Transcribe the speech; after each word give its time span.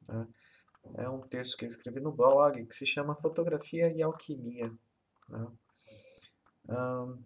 Né? 0.08 0.26
É 0.96 1.10
um 1.10 1.22
texto 1.22 1.58
que 1.58 1.66
eu 1.66 1.70
escrevi 1.70 2.00
no 2.00 2.12
blog 2.12 2.66
que 2.66 2.74
se 2.74 2.86
chama 2.86 3.16
Fotografia 3.16 3.92
e 3.92 4.02
Alquimia. 4.02 4.74
Né? 5.28 5.48
Um, 6.70 7.24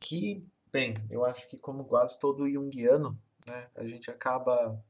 que, 0.00 0.46
bem, 0.72 0.94
eu 1.10 1.24
acho 1.24 1.48
que 1.48 1.58
como 1.58 1.84
quase 1.84 2.18
todo 2.18 2.48
junguiano, 2.48 3.18
né, 3.46 3.68
a 3.74 3.86
gente 3.86 4.10
acaba 4.10 4.82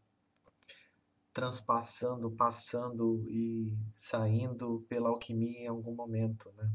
transpassando, 1.32 2.30
passando 2.30 3.24
e 3.28 3.76
saindo 3.94 4.84
pela 4.88 5.08
alquimia 5.08 5.60
em 5.60 5.68
algum 5.68 5.94
momento. 5.94 6.52
Né? 6.56 6.70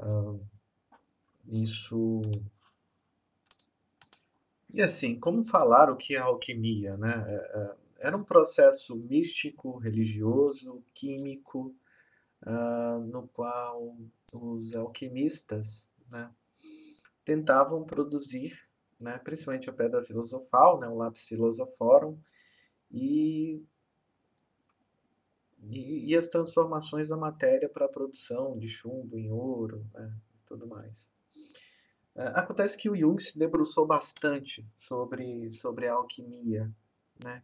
Um, 0.00 0.40
isso. 1.46 2.22
E 4.72 4.80
assim, 4.80 5.18
como 5.18 5.44
falar 5.44 5.90
o 5.90 5.96
que 5.96 6.16
é 6.16 6.18
alquimia? 6.18 6.96
Né? 6.96 7.24
É, 7.26 7.58
é, 7.58 7.76
era 8.00 8.16
um 8.16 8.24
processo 8.24 8.96
místico, 8.96 9.76
religioso, 9.78 10.82
químico, 10.94 11.74
uh, 12.46 13.00
no 13.06 13.28
qual 13.28 13.96
os 14.32 14.74
alquimistas 14.74 15.92
né, 16.10 16.30
tentavam 17.24 17.84
produzir, 17.84 18.58
né, 19.00 19.18
principalmente 19.18 19.68
a 19.68 19.72
pedra 19.72 20.02
filosofal, 20.02 20.80
né, 20.80 20.88
o 20.88 20.96
lápis 20.96 21.26
filosoforum, 21.26 22.18
e, 22.90 23.62
e, 25.70 26.10
e, 26.10 26.16
as 26.16 26.28
transformações 26.28 27.08
da 27.08 27.16
matéria 27.16 27.68
para 27.68 27.86
a 27.86 27.90
produção 27.90 28.58
de 28.58 28.66
chumbo 28.66 29.16
em 29.16 29.30
ouro 29.30 29.86
né, 29.94 30.12
e 30.34 30.46
tudo 30.46 30.66
mais. 30.66 31.12
É, 32.16 32.26
acontece 32.28 32.76
que 32.76 32.90
o 32.90 32.96
Jung 32.96 33.20
se 33.20 33.38
debruçou 33.38 33.86
bastante 33.86 34.66
sobre, 34.74 35.52
sobre 35.52 35.86
a 35.86 35.92
alquimia, 35.92 36.70
né? 37.22 37.42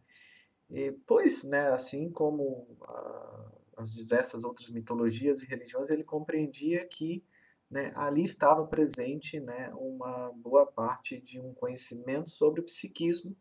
E, 0.69 0.91
pois, 1.05 1.43
né, 1.45 1.69
assim 1.69 2.11
como 2.11 2.67
a, 2.81 3.51
as 3.77 3.95
diversas 3.95 4.43
outras 4.43 4.69
mitologias 4.69 5.41
e 5.41 5.45
religiões, 5.45 5.89
ele 5.89 6.03
compreendia 6.03 6.85
que 6.85 7.25
né, 7.69 7.91
ali 7.95 8.23
estava 8.23 8.65
presente 8.65 9.39
né, 9.39 9.73
uma 9.75 10.31
boa 10.33 10.65
parte 10.65 11.19
de 11.19 11.39
um 11.39 11.53
conhecimento 11.53 12.29
sobre 12.29 12.61
o 12.61 12.63
psiquismo, 12.63 13.35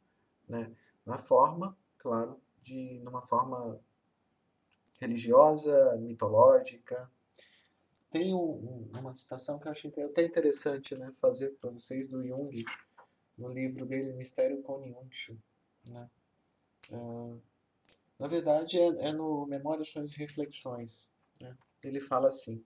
né, 0.49 0.71
na 1.05 1.17
forma, 1.17 1.77
claro, 1.99 2.41
de 2.61 3.01
numa 3.01 3.23
forma 3.23 3.81
religiosa, 5.01 5.97
mitológica. 5.97 7.11
Tem 8.11 8.35
um, 8.35 8.89
uma 8.93 9.15
citação 9.15 9.59
que 9.59 9.67
eu 9.67 9.73
acho 9.73 9.89
até 10.01 10.25
interessante 10.25 10.97
né, 10.97 11.13
fazer 11.21 11.51
para 11.61 11.71
vocês 11.71 12.07
do 12.07 12.27
Jung, 12.27 12.65
no 13.37 13.49
livro 13.49 13.85
dele, 13.85 14.13
Mistério 14.13 14.63
com 14.63 14.83
Jung. 14.87 15.41
Né? 15.89 16.11
Uh, 16.91 17.41
na 18.19 18.27
verdade, 18.27 18.79
é, 18.79 19.09
é 19.09 19.13
no 19.13 19.47
Memórias, 19.47 19.89
Sonhos 19.89 20.15
e 20.15 20.19
Reflexões. 20.19 21.11
Né? 21.41 21.57
Ele 21.85 22.01
fala 22.01 22.29
assim: 22.29 22.65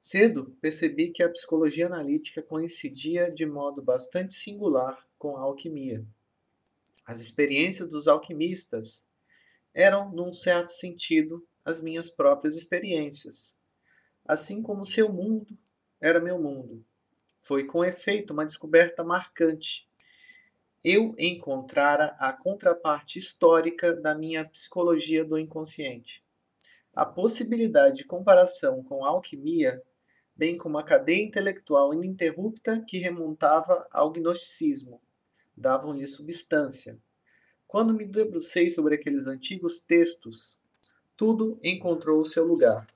Cedo 0.00 0.56
percebi 0.60 1.10
que 1.10 1.22
a 1.22 1.30
psicologia 1.30 1.86
analítica 1.86 2.42
coincidia 2.42 3.30
de 3.30 3.46
modo 3.46 3.82
bastante 3.82 4.34
singular 4.34 5.04
com 5.18 5.36
a 5.36 5.40
alquimia. 5.40 6.06
As 7.04 7.20
experiências 7.20 7.88
dos 7.88 8.08
alquimistas 8.08 9.06
eram, 9.72 10.10
num 10.10 10.32
certo 10.32 10.70
sentido, 10.70 11.46
as 11.64 11.80
minhas 11.80 12.08
próprias 12.08 12.56
experiências, 12.56 13.58
assim 14.24 14.62
como 14.62 14.84
seu 14.84 15.12
mundo 15.12 15.56
era 16.00 16.20
meu 16.20 16.40
mundo. 16.40 16.84
Foi 17.40 17.64
com 17.64 17.84
efeito 17.84 18.32
uma 18.32 18.46
descoberta 18.46 19.04
marcante 19.04 19.85
eu 20.88 21.16
encontrara 21.18 22.14
a 22.16 22.32
contraparte 22.32 23.18
histórica 23.18 23.92
da 23.92 24.14
minha 24.14 24.44
psicologia 24.44 25.24
do 25.24 25.36
inconsciente. 25.36 26.24
A 26.94 27.04
possibilidade 27.04 27.96
de 27.96 28.04
comparação 28.04 28.84
com 28.84 29.04
a 29.04 29.08
alquimia, 29.08 29.82
bem 30.36 30.56
como 30.56 30.78
a 30.78 30.84
cadeia 30.84 31.24
intelectual 31.24 31.92
ininterrupta 31.92 32.80
que 32.86 32.98
remontava 32.98 33.84
ao 33.90 34.12
gnosticismo, 34.12 35.02
davam-lhe 35.56 36.06
substância. 36.06 36.96
Quando 37.66 37.92
me 37.92 38.06
debrucei 38.06 38.70
sobre 38.70 38.94
aqueles 38.94 39.26
antigos 39.26 39.80
textos, 39.80 40.56
tudo 41.16 41.58
encontrou 41.64 42.22
seu 42.22 42.44
lugar. 42.44 42.86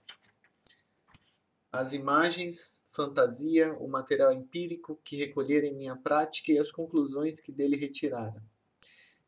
As 1.72 1.92
imagens 1.92 2.79
fantasia, 3.00 3.72
o 3.78 3.88
material 3.88 4.30
empírico 4.30 5.00
que 5.02 5.16
recolhera 5.16 5.66
em 5.66 5.74
minha 5.74 5.96
prática 5.96 6.52
e 6.52 6.58
as 6.58 6.70
conclusões 6.70 7.40
que 7.40 7.50
dele 7.50 7.76
retirara. 7.76 8.42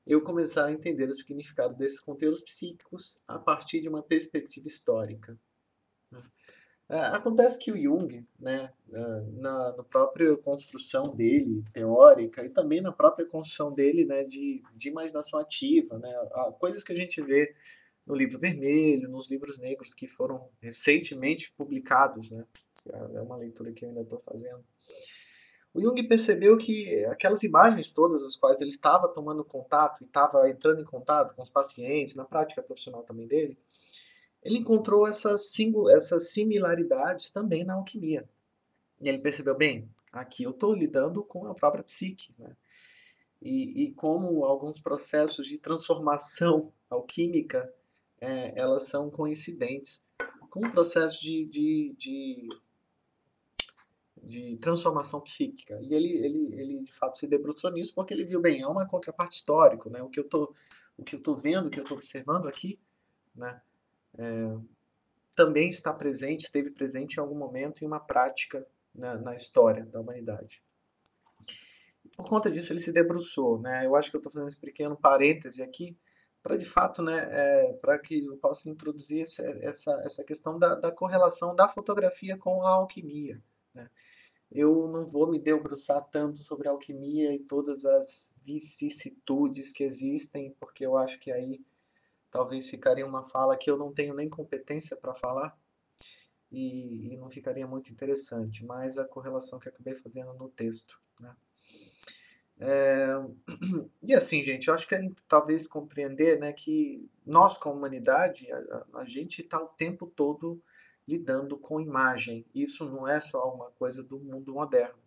Eu 0.06 0.20
começara 0.20 0.68
a 0.68 0.72
entender 0.72 1.08
o 1.08 1.14
significado 1.14 1.74
desses 1.74 1.98
conteúdos 1.98 2.42
psíquicos 2.42 3.22
a 3.26 3.38
partir 3.38 3.80
de 3.80 3.88
uma 3.88 4.02
perspectiva 4.02 4.66
histórica. 4.66 5.38
É, 6.88 6.98
acontece 6.98 7.58
que 7.58 7.72
o 7.72 7.80
Jung, 7.80 8.26
né, 8.38 8.70
na, 9.38 9.76
na 9.76 9.82
própria 9.84 10.36
construção 10.36 11.14
dele, 11.14 11.64
teórica, 11.72 12.44
e 12.44 12.50
também 12.50 12.82
na 12.82 12.92
própria 12.92 13.24
construção 13.24 13.72
dele 13.72 14.04
né, 14.04 14.24
de, 14.24 14.62
de 14.74 14.88
imaginação 14.90 15.40
ativa, 15.40 15.98
né, 15.98 16.12
coisas 16.58 16.84
que 16.84 16.92
a 16.92 16.96
gente 16.96 17.22
vê 17.22 17.54
no 18.04 18.14
livro 18.14 18.38
vermelho, 18.38 19.08
nos 19.08 19.30
livros 19.30 19.58
negros 19.58 19.94
que 19.94 20.06
foram 20.06 20.50
recentemente 20.60 21.50
publicados, 21.56 22.32
né, 22.32 22.44
é 22.90 23.20
uma 23.20 23.36
leitura 23.36 23.72
que 23.72 23.84
eu 23.84 23.88
ainda 23.88 24.02
estou 24.02 24.18
fazendo. 24.18 24.64
O 25.74 25.80
Jung 25.80 26.06
percebeu 26.06 26.56
que 26.58 27.04
aquelas 27.06 27.42
imagens 27.42 27.92
todas 27.92 28.22
as 28.22 28.36
quais 28.36 28.60
ele 28.60 28.70
estava 28.70 29.08
tomando 29.08 29.44
contato 29.44 30.02
e 30.02 30.06
estava 30.06 30.48
entrando 30.48 30.82
em 30.82 30.84
contato 30.84 31.34
com 31.34 31.42
os 31.42 31.48
pacientes, 31.48 32.14
na 32.14 32.24
prática 32.24 32.62
profissional 32.62 33.02
também 33.02 33.26
dele, 33.26 33.58
ele 34.42 34.58
encontrou 34.58 35.06
essas, 35.06 35.48
essas 35.94 36.32
similaridades 36.32 37.30
também 37.30 37.64
na 37.64 37.74
alquimia. 37.74 38.28
E 39.00 39.08
ele 39.08 39.18
percebeu, 39.18 39.56
bem, 39.56 39.88
aqui 40.12 40.42
eu 40.42 40.50
estou 40.50 40.74
lidando 40.74 41.24
com 41.24 41.46
a 41.46 41.54
própria 41.54 41.82
psique, 41.82 42.34
né? 42.38 42.54
E, 43.40 43.84
e, 43.84 43.94
como 43.94 44.44
alguns 44.44 44.78
processos 44.78 45.48
de 45.48 45.58
transformação 45.58 46.72
alquímica, 46.88 47.72
é, 48.20 48.52
elas 48.56 48.84
são 48.86 49.10
coincidentes 49.10 50.06
com 50.48 50.64
o 50.64 50.70
processo 50.70 51.20
de, 51.20 51.44
de, 51.46 51.94
de 51.98 52.48
de 54.22 54.56
transformação 54.56 55.20
psíquica. 55.20 55.78
E 55.82 55.94
ele, 55.94 56.08
ele, 56.08 56.54
ele 56.54 56.82
de 56.82 56.92
fato 56.92 57.18
se 57.18 57.26
debruçou 57.26 57.70
nisso 57.72 57.94
porque 57.94 58.14
ele 58.14 58.24
viu 58.24 58.40
bem, 58.40 58.62
é 58.62 58.66
uma 58.66 58.86
contraparte 58.86 59.36
histórica, 59.36 59.90
né? 59.90 60.02
O 60.02 60.08
que 60.08 60.20
eu 60.20 60.24
tô, 60.24 60.54
o 60.96 61.02
que 61.02 61.16
eu 61.16 61.20
tô 61.20 61.34
vendo, 61.34 61.66
o 61.66 61.70
que 61.70 61.80
eu 61.80 61.84
tô 61.84 61.94
observando 61.94 62.46
aqui, 62.46 62.80
né? 63.34 63.60
É, 64.16 64.56
também 65.34 65.68
está 65.68 65.92
presente, 65.92 66.40
esteve 66.40 66.70
presente 66.70 67.16
em 67.16 67.20
algum 67.20 67.36
momento 67.36 67.82
em 67.82 67.86
uma 67.86 68.00
prática 68.00 68.66
na, 68.94 69.16
na 69.16 69.34
história 69.34 69.84
da 69.86 70.00
humanidade. 70.00 70.62
Por 72.16 72.28
conta 72.28 72.50
disso 72.50 72.72
ele 72.72 72.80
se 72.80 72.92
debruçou, 72.92 73.58
né? 73.60 73.86
Eu 73.86 73.96
acho 73.96 74.10
que 74.10 74.16
eu 74.16 74.18
estou 74.18 74.32
fazendo 74.32 74.48
esse 74.48 74.60
pequeno 74.60 74.96
parêntese 74.96 75.62
aqui 75.62 75.96
para 76.42 76.56
de 76.56 76.64
fato, 76.64 77.02
né, 77.02 77.28
é, 77.30 77.72
para 77.74 77.98
que 77.98 78.24
eu 78.24 78.36
possa 78.36 78.68
introduzir 78.68 79.22
essa, 79.22 79.42
essa, 79.62 80.02
essa 80.04 80.24
questão 80.24 80.58
da, 80.58 80.74
da 80.74 80.90
correlação 80.90 81.54
da 81.54 81.68
fotografia 81.68 82.36
com 82.36 82.66
a 82.66 82.70
alquimia. 82.70 83.40
Né? 83.72 83.88
Eu 84.54 84.86
não 84.88 85.06
vou 85.06 85.30
me 85.30 85.38
debruçar 85.38 86.02
tanto 86.10 86.38
sobre 86.38 86.68
alquimia 86.68 87.34
e 87.34 87.38
todas 87.38 87.84
as 87.84 88.36
vicissitudes 88.44 89.72
que 89.72 89.82
existem, 89.82 90.54
porque 90.60 90.84
eu 90.84 90.96
acho 90.96 91.18
que 91.18 91.32
aí 91.32 91.60
talvez 92.30 92.68
ficaria 92.68 93.06
uma 93.06 93.22
fala 93.22 93.56
que 93.56 93.70
eu 93.70 93.78
não 93.78 93.92
tenho 93.92 94.14
nem 94.14 94.28
competência 94.28 94.96
para 94.96 95.14
falar. 95.14 95.56
e, 96.50 97.14
e, 97.14 97.16
não 97.16 97.30
ficaria 97.30 97.66
muito 97.66 97.90
interessante, 97.90 98.64
mas 98.64 98.98
a 98.98 99.06
correlação 99.06 99.58
que 99.58 99.70
acabei 99.70 99.94
fazendo 99.94 100.34
no 100.34 100.50
texto. 100.50 101.00
Né? 101.18 101.34
É, 102.60 103.08
e 104.02 104.14
assim, 104.14 104.42
gente, 104.42 104.68
eu 104.68 104.74
acho 104.74 104.86
que 104.86 104.96
gente 105.00 105.16
talvez 105.26 105.66
compreender 105.66 106.38
né, 106.38 106.52
que 106.52 107.08
nós, 107.24 107.56
como 107.56 107.76
humanidade, 107.76 108.52
a, 108.52 108.86
a 108.98 109.04
gente 109.04 109.40
está 109.40 109.58
o 109.62 109.68
tempo 109.68 110.06
todo 110.06 110.58
lidando 111.06 111.58
com 111.58 111.80
imagem. 111.80 112.44
Isso 112.54 112.84
não 112.90 113.06
é 113.06 113.20
só 113.20 113.52
uma 113.52 113.70
coisa 113.72 114.02
do 114.02 114.18
mundo 114.18 114.54
moderno. 114.54 115.02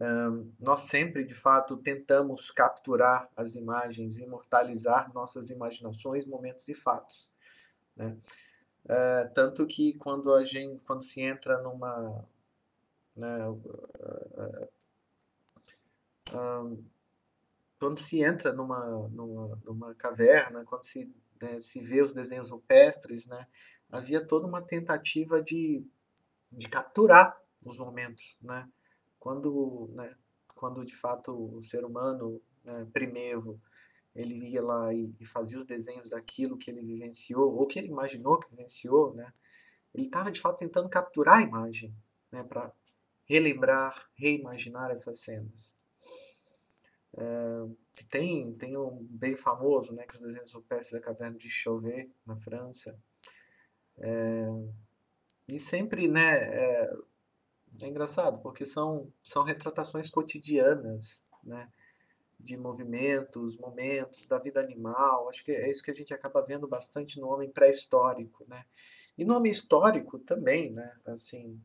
Um, 0.00 0.52
nós 0.60 0.82
sempre, 0.82 1.24
de 1.24 1.34
fato, 1.34 1.76
tentamos 1.76 2.50
capturar 2.52 3.28
as 3.36 3.56
imagens, 3.56 4.18
imortalizar 4.18 5.12
nossas 5.12 5.50
imaginações, 5.50 6.24
momentos 6.24 6.68
e 6.68 6.74
fatos. 6.74 7.32
Né? 7.96 8.16
Uh, 8.84 9.32
tanto 9.34 9.66
que 9.66 9.94
quando 9.94 10.32
a 10.32 10.44
gente, 10.44 10.84
quando 10.84 11.02
se 11.02 11.20
entra 11.20 11.60
numa, 11.60 12.24
né, 13.16 13.48
uh, 13.48 14.68
uh, 16.32 16.84
quando 17.78 17.98
se 17.98 18.22
entra 18.22 18.52
numa, 18.52 19.08
numa, 19.08 19.56
numa 19.64 19.94
caverna, 19.94 20.64
quando 20.64 20.84
se, 20.84 21.12
né, 21.42 21.58
se 21.58 21.80
vê 21.82 22.00
os 22.00 22.12
desenhos 22.12 22.50
rupestres, 22.50 23.26
né, 23.26 23.46
havia 23.90 24.24
toda 24.24 24.46
uma 24.46 24.62
tentativa 24.62 25.42
de, 25.42 25.84
de 26.50 26.68
capturar 26.68 27.40
os 27.64 27.76
momentos, 27.78 28.36
né? 28.42 28.68
Quando, 29.18 29.90
né, 29.94 30.14
quando 30.54 30.84
de 30.84 30.94
fato 30.94 31.56
o 31.56 31.60
ser 31.62 31.84
humano 31.84 32.40
né, 32.64 32.86
primevo 32.92 33.60
ele 34.14 34.34
ia 34.48 34.62
lá 34.62 34.92
e, 34.92 35.14
e, 35.20 35.24
fazia 35.24 35.58
os 35.58 35.64
desenhos 35.64 36.10
daquilo 36.10 36.56
que 36.56 36.70
ele 36.70 36.82
vivenciou 36.82 37.54
ou 37.54 37.66
que 37.66 37.78
ele 37.78 37.88
imaginou 37.88 38.38
que 38.38 38.50
vivenciou, 38.50 39.14
né? 39.14 39.32
Ele 39.94 40.06
estava 40.06 40.30
de 40.30 40.40
fato 40.40 40.58
tentando 40.58 40.88
capturar 40.88 41.38
a 41.38 41.42
imagem, 41.42 41.94
né, 42.30 42.42
para 42.42 42.72
relembrar, 43.24 44.10
reimaginar 44.14 44.90
essas 44.90 45.20
cenas. 45.20 45.74
É, 47.16 48.04
tem 48.10 48.52
tem 48.54 48.76
um 48.76 49.06
bem 49.10 49.36
famoso, 49.36 49.94
né, 49.94 50.04
que 50.06 50.14
os 50.14 50.20
desenhos 50.20 50.52
rupestres 50.52 51.00
da 51.00 51.06
caverna 51.06 51.38
de 51.38 51.50
Chauvet 51.50 52.10
na 52.26 52.36
França. 52.36 52.98
É, 54.00 54.46
e 55.48 55.58
sempre, 55.58 56.08
né, 56.08 56.36
é, 56.36 56.90
é 57.82 57.86
engraçado, 57.86 58.38
porque 58.40 58.64
são, 58.64 59.12
são 59.22 59.42
retratações 59.44 60.10
cotidianas, 60.10 61.24
né? 61.42 61.70
De 62.38 62.56
movimentos, 62.56 63.56
momentos, 63.56 64.26
da 64.26 64.38
vida 64.38 64.60
animal. 64.60 65.28
Acho 65.28 65.44
que 65.44 65.52
é 65.52 65.68
isso 65.68 65.82
que 65.82 65.90
a 65.90 65.94
gente 65.94 66.14
acaba 66.14 66.42
vendo 66.42 66.68
bastante 66.68 67.20
no 67.20 67.28
homem 67.28 67.50
pré-histórico, 67.50 68.44
né? 68.48 68.64
E 69.16 69.24
no 69.24 69.36
homem 69.36 69.50
histórico 69.50 70.18
também, 70.18 70.72
né? 70.72 70.92
Assim, 71.06 71.60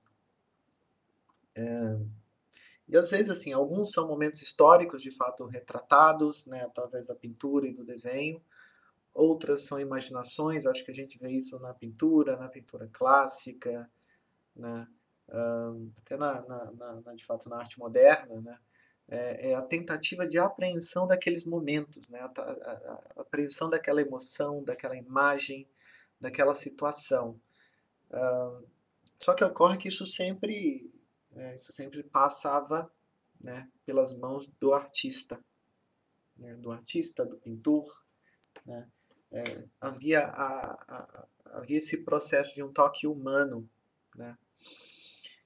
é... 1.55 1.97
E 2.87 2.97
às 2.97 3.11
vezes, 3.11 3.29
assim, 3.29 3.53
alguns 3.53 3.91
são 3.91 4.07
momentos 4.07 4.41
históricos 4.41 5.01
de 5.01 5.09
fato 5.11 5.45
retratados, 5.45 6.45
né? 6.47 6.63
Através 6.63 7.07
da 7.07 7.15
pintura 7.15 7.67
e 7.67 7.73
do 7.73 7.83
desenho. 7.83 8.41
Outras 9.13 9.65
são 9.65 9.79
imaginações, 9.79 10.65
acho 10.65 10.83
que 10.83 10.91
a 10.91 10.93
gente 10.93 11.19
vê 11.19 11.31
isso 11.31 11.59
na 11.59 11.73
pintura, 11.73 12.35
na 12.35 12.49
pintura 12.49 12.89
clássica, 12.91 13.89
né? 14.55 14.87
até 15.97 16.17
na, 16.17 16.41
na, 16.41 17.01
na, 17.01 17.13
de 17.13 17.25
fato 17.25 17.49
na 17.49 17.57
arte 17.57 17.79
moderna, 17.79 18.41
né? 18.41 18.57
É, 19.07 19.51
é, 19.51 19.55
a 19.55 19.61
tentativa 19.61 20.25
de 20.25 20.39
apreensão 20.39 21.05
daqueles 21.05 21.45
momentos, 21.45 22.07
né? 22.07 22.21
a, 22.21 22.41
a, 22.41 22.51
a, 22.51 23.21
apreensão 23.21 23.69
daquela 23.69 24.01
emoção, 24.01 24.63
daquela 24.63 24.95
imagem, 24.95 25.67
daquela 26.19 26.55
situação. 26.55 27.39
Uh, 28.09 28.65
só 29.19 29.33
que 29.33 29.43
ocorre 29.43 29.77
que 29.77 29.89
isso 29.89 30.05
sempre, 30.05 30.89
é, 31.35 31.53
isso 31.53 31.73
sempre 31.73 32.01
passava 32.01 32.89
né, 33.41 33.69
pelas 33.85 34.13
mãos 34.13 34.47
do 34.47 34.73
artista, 34.73 35.43
né, 36.37 36.55
do 36.55 36.71
artista, 36.71 37.25
do 37.25 37.35
pintor. 37.37 37.85
Né? 38.65 38.87
É, 39.33 39.63
havia, 39.81 40.27
a, 40.27 41.27
havia 41.45 41.79
esse 41.79 42.03
processo 42.03 42.53
de 42.53 42.63
um 42.63 42.71
toque 42.71 43.07
humano, 43.07 43.67
né? 44.15 44.37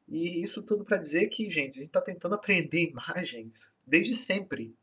E 0.05 0.41
isso 0.41 0.63
tudo 0.63 0.83
para 0.83 0.97
dizer 0.97 1.27
que, 1.27 1.49
gente, 1.49 1.75
a 1.75 1.77
gente 1.77 1.87
está 1.87 2.01
tentando 2.01 2.35
aprender 2.35 2.89
imagens 2.89 3.79
desde 3.87 4.13
sempre, 4.13 4.75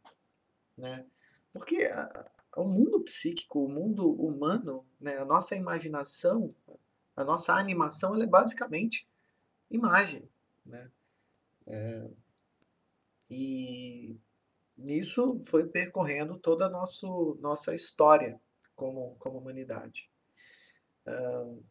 né? 0.76 1.04
Porque 1.52 1.84
a, 1.84 2.30
o 2.56 2.64
mundo 2.64 3.00
psíquico, 3.02 3.64
o 3.64 3.68
mundo 3.68 4.10
humano, 4.10 4.86
né, 4.98 5.18
a 5.18 5.24
nossa 5.24 5.54
imaginação, 5.54 6.54
a 7.14 7.24
nossa 7.24 7.54
animação, 7.54 8.14
ela 8.14 8.24
é 8.24 8.26
basicamente 8.28 9.06
imagem, 9.70 10.26
né? 10.64 10.90
É, 11.66 12.10
e 13.30 14.18
isso 14.78 15.40
foi 15.44 15.66
percorrendo 15.66 16.38
toda 16.38 16.66
a 16.66 16.70
nosso, 16.70 17.38
nossa 17.40 17.74
história 17.74 18.40
como, 18.75 19.17
como 19.19 19.38
humanidade. 19.38 20.11
Uh, 21.06 21.65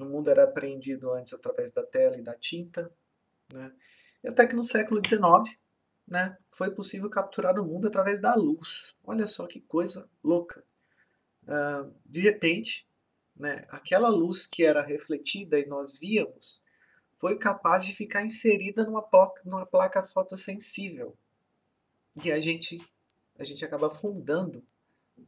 o 0.00 0.04
mundo 0.04 0.30
era 0.30 0.44
apreendido 0.44 1.12
antes 1.12 1.32
através 1.32 1.72
da 1.72 1.84
tela 1.84 2.16
e 2.16 2.22
da 2.22 2.34
tinta, 2.34 2.90
né? 3.52 3.72
E 4.22 4.28
até 4.28 4.46
que 4.46 4.54
no 4.54 4.62
século 4.62 5.02
XIX, 5.04 5.58
né, 6.06 6.36
foi 6.48 6.70
possível 6.70 7.10
capturar 7.10 7.58
o 7.58 7.66
mundo 7.66 7.88
através 7.88 8.20
da 8.20 8.34
luz. 8.34 8.98
Olha 9.04 9.26
só 9.26 9.46
que 9.46 9.60
coisa 9.60 10.08
louca. 10.22 10.64
Uh, 11.42 11.92
de 12.06 12.20
repente, 12.20 12.88
né, 13.36 13.66
aquela 13.68 14.08
luz 14.08 14.46
que 14.46 14.64
era 14.64 14.80
refletida 14.80 15.58
e 15.58 15.66
nós 15.66 15.98
víamos 15.98 16.62
foi 17.16 17.38
capaz 17.38 17.84
de 17.84 17.94
ficar 17.94 18.24
inserida 18.24 18.84
numa 18.84 19.02
placa, 19.02 19.42
numa 19.44 19.66
placa 19.66 20.02
fotossensível. 20.02 21.16
E 22.24 22.32
a 22.32 22.40
gente, 22.40 22.80
a 23.38 23.44
gente 23.44 23.64
acaba 23.64 23.88
fundando 23.88 24.66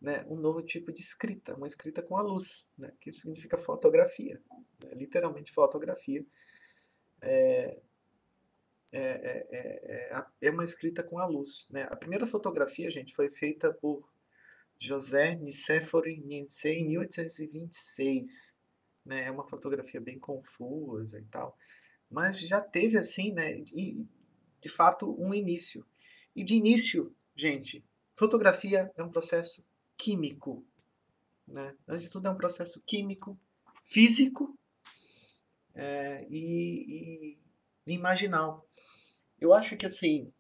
né, 0.01 0.25
um 0.29 0.37
novo 0.37 0.63
tipo 0.63 0.93
de 0.93 1.01
escrita, 1.01 1.55
uma 1.55 1.67
escrita 1.67 2.03
com 2.03 2.17
a 2.17 2.23
luz, 2.23 2.71
né, 2.77 2.93
que 3.01 3.13
significa 3.13 3.57
fotografia, 3.57 4.41
né, 4.83 4.91
literalmente 4.95 5.53
fotografia. 5.53 6.25
É, 7.21 7.81
é, 8.93 9.47
é, 9.51 10.13
é, 10.13 10.27
é 10.41 10.51
uma 10.51 10.63
escrita 10.63 11.03
com 11.03 11.19
a 11.19 11.27
luz. 11.27 11.69
Né? 11.71 11.83
A 11.91 11.97
primeira 11.97 12.27
fotografia, 12.27 12.89
gente, 12.91 13.13
foi 13.13 13.29
feita 13.29 13.73
por 13.73 14.09
José 14.79 15.35
Nicéforo 15.35 16.07
Niense 16.07 16.69
em 16.69 16.89
1826. 16.89 18.57
Né? 19.05 19.25
É 19.25 19.31
uma 19.31 19.47
fotografia 19.47 20.01
bem 20.01 20.19
confusa 20.19 21.19
e 21.19 21.25
tal, 21.25 21.59
mas 22.11 22.41
já 22.41 22.61
teve 22.61 22.97
assim, 22.97 23.33
né, 23.33 23.61
de, 23.61 24.09
de 24.61 24.69
fato, 24.69 25.15
um 25.21 25.35
início. 25.35 25.85
E 26.35 26.45
de 26.45 26.55
início, 26.55 27.15
gente, 27.35 27.85
fotografia 28.17 28.93
é 28.97 29.03
um 29.03 29.11
processo 29.11 29.65
químico. 29.97 30.65
Né? 31.47 31.77
Antes 31.87 32.05
de 32.05 32.11
tudo, 32.11 32.29
é 32.29 32.31
um 32.31 32.37
processo 32.37 32.83
químico, 32.87 33.39
físico 33.83 34.59
é, 35.75 36.27
e, 36.31 37.37
e 37.87 37.93
imaginal. 37.93 38.67
Eu 39.41 39.53
acho 39.53 39.77
que 39.77 39.87
assim 39.87 40.33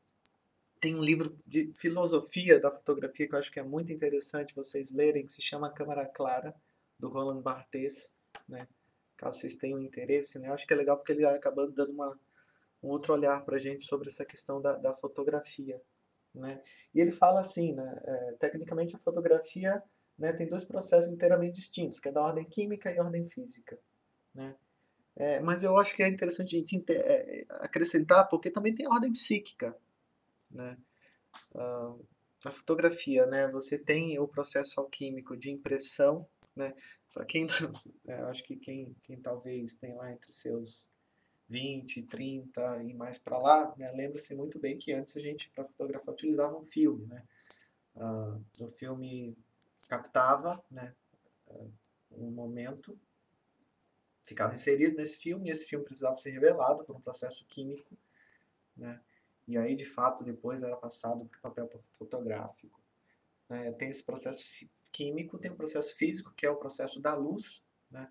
tem 0.80 0.94
um 0.94 1.02
livro 1.02 1.38
de 1.46 1.72
filosofia 1.72 2.60
da 2.60 2.70
fotografia 2.70 3.26
que 3.26 3.34
eu 3.34 3.38
acho 3.38 3.50
que 3.50 3.58
é 3.58 3.62
muito 3.62 3.90
interessante 3.90 4.54
vocês 4.54 4.90
lerem, 4.90 5.24
que 5.24 5.32
se 5.32 5.40
chama 5.40 5.72
Câmara 5.72 6.06
Clara, 6.06 6.54
do 6.98 7.08
Roland 7.08 7.40
Barthes, 7.40 8.14
né? 8.46 8.68
caso 9.16 9.40
vocês 9.40 9.54
tenham 9.54 9.80
interesse. 9.80 10.38
Né? 10.38 10.48
Eu 10.48 10.52
acho 10.52 10.66
que 10.66 10.74
é 10.74 10.76
legal 10.76 10.96
porque 10.96 11.12
ele 11.12 11.24
acaba 11.24 11.66
dando 11.68 11.92
uma, 11.92 12.18
um 12.82 12.88
outro 12.88 13.14
olhar 13.14 13.42
para 13.44 13.56
a 13.56 13.58
gente 13.58 13.84
sobre 13.84 14.08
essa 14.08 14.24
questão 14.24 14.60
da, 14.60 14.74
da 14.76 14.92
fotografia. 14.92 15.80
Né? 16.34 16.60
E 16.92 17.00
ele 17.00 17.12
fala 17.12 17.40
assim, 17.40 17.74
né, 17.74 18.02
é, 18.04 18.32
tecnicamente 18.32 18.96
a 18.96 18.98
fotografia 18.98 19.82
né, 20.18 20.32
tem 20.32 20.48
dois 20.48 20.64
processos 20.64 21.12
inteiramente 21.12 21.54
distintos, 21.54 22.00
que 22.00 22.08
é 22.08 22.12
da 22.12 22.22
ordem 22.22 22.44
química 22.44 22.90
e 22.90 22.98
ordem 22.98 23.24
física. 23.24 23.78
Né? 24.34 24.56
É, 25.16 25.40
mas 25.40 25.62
eu 25.62 25.76
acho 25.78 25.94
que 25.94 26.02
é 26.02 26.08
interessante 26.08 26.56
a 26.56 26.58
gente 26.58 26.84
é, 26.90 27.44
acrescentar, 27.50 28.28
porque 28.28 28.50
também 28.50 28.74
tem 28.74 28.88
ordem 28.88 29.12
psíquica. 29.12 29.76
Né? 30.50 30.76
Uh, 31.54 32.04
a 32.44 32.50
fotografia, 32.50 33.26
né, 33.26 33.48
você 33.48 33.78
tem 33.78 34.18
o 34.18 34.28
processo 34.28 34.80
alquímico 34.80 35.36
de 35.36 35.50
impressão, 35.50 36.26
né, 36.54 36.74
para 37.12 37.24
quem, 37.24 37.46
é, 38.06 38.14
acho 38.22 38.42
que 38.42 38.56
quem, 38.56 38.94
quem 39.02 39.20
talvez 39.20 39.74
tem 39.74 39.94
lá 39.94 40.12
entre 40.12 40.32
seus 40.32 40.88
20, 41.48 42.02
30 42.02 42.82
e 42.84 42.94
mais 42.94 43.18
para 43.18 43.38
lá, 43.38 43.74
né, 43.76 43.90
lembra-se 43.92 44.34
muito 44.34 44.58
bem 44.58 44.78
que 44.78 44.92
antes 44.92 45.16
a 45.16 45.20
gente, 45.20 45.50
para 45.50 45.64
fotografar, 45.64 46.14
utilizava 46.14 46.56
um 46.56 46.64
filme. 46.64 47.06
Né? 47.06 47.22
Uh, 47.94 48.64
o 48.64 48.68
filme 48.68 49.36
captava 49.88 50.64
né, 50.70 50.94
uh, 51.48 51.70
um 52.12 52.30
momento, 52.30 52.98
ficava 54.24 54.54
inserido 54.54 54.96
nesse 54.96 55.18
filme, 55.18 55.48
e 55.48 55.52
esse 55.52 55.66
filme 55.66 55.84
precisava 55.84 56.16
ser 56.16 56.30
revelado 56.30 56.84
por 56.84 56.96
um 56.96 57.00
processo 57.00 57.44
químico, 57.46 57.96
né? 58.76 59.00
e 59.46 59.58
aí, 59.58 59.74
de 59.74 59.84
fato, 59.84 60.24
depois 60.24 60.62
era 60.62 60.76
passado 60.76 61.26
para 61.26 61.38
o 61.38 61.42
papel 61.42 61.82
fotográfico. 61.98 62.80
É, 63.50 63.70
tem 63.72 63.90
esse 63.90 64.02
processo 64.02 64.66
químico, 64.90 65.38
tem 65.38 65.50
o 65.50 65.56
processo 65.56 65.94
físico, 65.96 66.32
que 66.34 66.46
é 66.46 66.50
o 66.50 66.56
processo 66.56 67.00
da 67.00 67.14
luz, 67.14 67.62
né? 67.90 68.10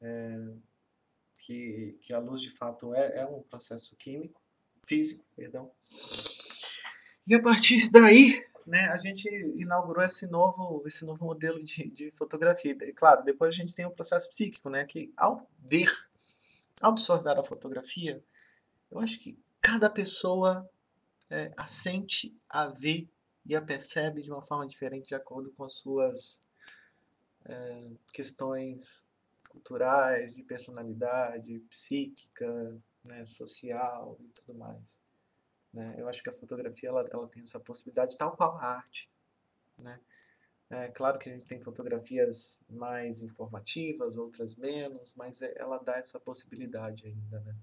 É, 0.00 0.52
que, 1.40 1.98
que 2.00 2.12
a 2.12 2.18
luz 2.18 2.40
de 2.40 2.50
fato 2.50 2.94
é, 2.94 3.20
é 3.20 3.26
um 3.26 3.42
processo 3.42 3.96
químico, 3.96 4.40
físico, 4.82 5.24
perdão. 5.34 5.70
E 7.26 7.34
a 7.34 7.42
partir 7.42 7.90
daí, 7.90 8.44
né, 8.66 8.86
a 8.86 8.96
gente 8.96 9.28
inaugurou 9.56 10.04
esse 10.04 10.30
novo, 10.30 10.82
esse 10.86 11.06
novo 11.06 11.24
modelo 11.24 11.62
de, 11.62 11.88
de 11.90 12.10
fotografia. 12.10 12.76
E, 12.82 12.92
claro, 12.92 13.24
depois 13.24 13.54
a 13.54 13.56
gente 13.56 13.74
tem 13.74 13.86
o 13.86 13.90
processo 13.90 14.30
psíquico, 14.30 14.68
né, 14.68 14.84
que 14.84 15.12
ao 15.16 15.36
ver, 15.58 15.90
ao 16.80 16.92
absorver 16.92 17.38
a 17.38 17.42
fotografia, 17.42 18.22
eu 18.90 18.98
acho 18.98 19.18
que 19.18 19.38
cada 19.60 19.88
pessoa 19.90 20.68
é, 21.30 21.52
a 21.56 21.66
sente, 21.66 22.36
a 22.48 22.68
vê 22.68 23.08
e 23.44 23.56
a 23.56 23.62
percebe 23.62 24.22
de 24.22 24.30
uma 24.30 24.42
forma 24.42 24.66
diferente 24.66 25.08
de 25.08 25.14
acordo 25.14 25.50
com 25.52 25.64
as 25.64 25.74
suas 25.74 26.42
é, 27.46 27.90
questões 28.12 29.07
culturais, 29.58 30.34
de 30.34 30.42
personalidade, 30.42 31.58
psíquica, 31.68 32.76
né, 33.04 33.24
social 33.26 34.16
e 34.20 34.28
tudo 34.28 34.56
mais. 34.56 35.00
Né? 35.72 35.96
Eu 35.98 36.08
acho 36.08 36.22
que 36.22 36.30
a 36.30 36.32
fotografia 36.32 36.88
ela, 36.88 37.04
ela 37.10 37.28
tem 37.28 37.42
essa 37.42 37.60
possibilidade, 37.60 38.16
tal 38.16 38.36
qual 38.36 38.56
a 38.56 38.76
arte. 38.76 39.10
Né? 39.82 40.00
É 40.70 40.88
claro 40.88 41.18
que 41.18 41.28
a 41.28 41.32
gente 41.32 41.44
tem 41.44 41.60
fotografias 41.60 42.60
mais 42.68 43.22
informativas, 43.22 44.16
outras 44.16 44.56
menos, 44.56 45.14
mas 45.14 45.42
é, 45.42 45.52
ela 45.56 45.78
dá 45.78 45.96
essa 45.96 46.20
possibilidade 46.20 47.06
ainda. 47.06 47.40
Né? 47.40 47.54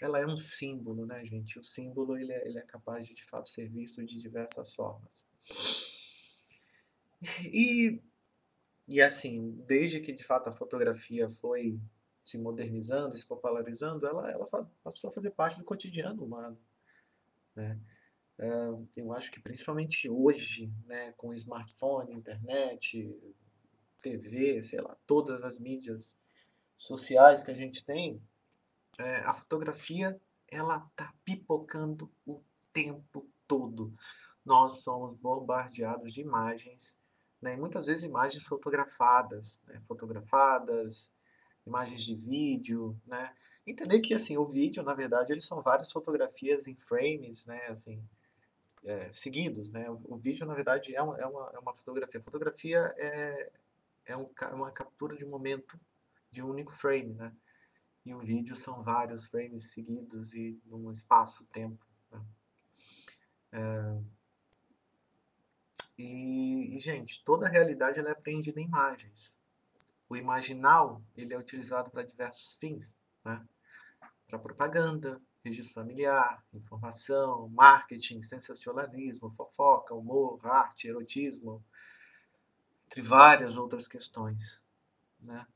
Ela 0.00 0.20
é 0.20 0.26
um 0.26 0.36
símbolo, 0.36 1.06
né, 1.06 1.24
gente? 1.24 1.58
O 1.58 1.62
símbolo 1.62 2.18
ele 2.18 2.32
é, 2.32 2.46
ele 2.46 2.58
é 2.58 2.62
capaz 2.62 3.06
de, 3.06 3.14
de 3.14 3.24
fato, 3.24 3.48
ser 3.48 3.68
visto 3.68 4.04
de 4.04 4.20
diversas 4.20 4.74
formas. 4.74 5.24
E 7.44 8.02
e 8.86 9.00
assim, 9.00 9.52
desde 9.66 10.00
que 10.00 10.12
de 10.12 10.22
fato 10.22 10.48
a 10.48 10.52
fotografia 10.52 11.28
foi 11.28 11.78
se 12.20 12.38
modernizando, 12.38 13.16
se 13.16 13.26
popularizando, 13.26 14.06
ela, 14.06 14.30
ela 14.30 14.46
passou 14.82 15.08
a 15.08 15.12
fazer 15.12 15.30
parte 15.30 15.58
do 15.58 15.64
cotidiano 15.64 16.24
humano. 16.24 16.58
Né? 17.54 17.78
eu 18.96 19.12
acho 19.12 19.30
que 19.30 19.40
principalmente 19.40 20.10
hoje, 20.10 20.72
né, 20.86 21.12
com 21.12 21.32
smartphone, 21.34 22.12
internet, 22.12 23.08
TV, 23.98 24.60
sei 24.60 24.80
lá, 24.80 24.96
todas 25.06 25.42
as 25.42 25.58
mídias 25.58 26.20
sociais 26.76 27.44
que 27.44 27.52
a 27.52 27.54
gente 27.54 27.84
tem, 27.84 28.20
é, 28.98 29.18
a 29.18 29.32
fotografia 29.32 30.20
ela 30.48 30.80
tá 30.96 31.14
pipocando 31.24 32.10
o 32.26 32.42
tempo 32.72 33.26
todo. 33.46 33.94
Nós 34.44 34.82
somos 34.82 35.14
bombardeados 35.14 36.12
de 36.12 36.20
imagens 36.20 36.98
né? 37.44 37.56
muitas 37.56 37.86
vezes 37.86 38.04
imagens 38.04 38.42
fotografadas, 38.44 39.62
né? 39.66 39.80
fotografadas, 39.82 41.12
imagens 41.66 42.02
de 42.02 42.14
vídeo, 42.14 42.98
né? 43.06 43.34
Entender 43.66 44.00
que 44.00 44.12
assim 44.12 44.36
o 44.36 44.46
vídeo, 44.46 44.82
na 44.82 44.94
verdade, 44.94 45.32
eles 45.32 45.46
são 45.46 45.62
várias 45.62 45.90
fotografias 45.90 46.66
em 46.66 46.76
frames, 46.76 47.46
né? 47.46 47.66
Assim, 47.68 48.02
é, 48.82 49.10
seguidos, 49.10 49.70
né? 49.70 49.86
O, 49.90 50.16
vídeo, 50.18 50.46
na 50.46 50.54
verdade, 50.54 50.94
é 50.94 51.02
uma, 51.02 51.18
é 51.18 51.26
uma, 51.26 51.50
é 51.54 51.58
uma 51.58 51.74
fotografia. 51.74 52.20
A 52.20 52.22
fotografia 52.22 52.94
é, 52.98 53.52
é 54.06 54.16
um, 54.16 54.28
uma 54.52 54.70
captura 54.70 55.16
de 55.16 55.24
um 55.24 55.30
momento 55.30 55.78
de 56.30 56.42
um 56.42 56.50
único 56.50 56.72
frame, 56.72 57.14
né? 57.14 57.34
E 58.04 58.14
o 58.14 58.20
vídeo 58.20 58.54
são 58.54 58.82
vários 58.82 59.28
frames 59.28 59.72
seguidos 59.72 60.34
e 60.34 60.60
num 60.66 60.90
espaço-tempo. 60.90 61.86
Né? 62.10 62.22
É, 63.52 64.02
e, 65.98 66.74
e, 66.74 66.78
gente, 66.78 67.22
toda 67.24 67.46
a 67.46 67.50
realidade 67.50 67.98
ela 67.98 68.08
é 68.08 68.12
apreendida 68.12 68.60
em 68.60 68.66
imagens. 68.66 69.38
O 70.08 70.16
imaginal 70.16 71.02
ele 71.16 71.32
é 71.32 71.38
utilizado 71.38 71.90
para 71.90 72.02
diversos 72.02 72.56
fins, 72.56 72.96
né? 73.24 73.44
para 74.26 74.38
propaganda, 74.38 75.20
registro 75.44 75.74
familiar, 75.74 76.44
informação, 76.52 77.48
marketing, 77.50 78.22
sensacionalismo, 78.22 79.30
fofoca, 79.32 79.94
humor, 79.94 80.40
arte, 80.44 80.88
erotismo, 80.88 81.64
entre 82.86 83.02
várias 83.02 83.56
outras 83.56 83.86
questões. 83.86 84.66
Né? 85.20 85.46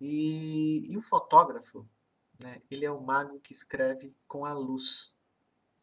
E, 0.00 0.90
e 0.90 0.96
o 0.96 1.02
fotógrafo, 1.02 1.86
né, 2.42 2.62
ele 2.70 2.84
é 2.84 2.90
o 2.90 3.00
mago 3.00 3.40
que 3.40 3.52
escreve 3.52 4.14
com 4.26 4.44
a 4.44 4.52
luz, 4.52 5.16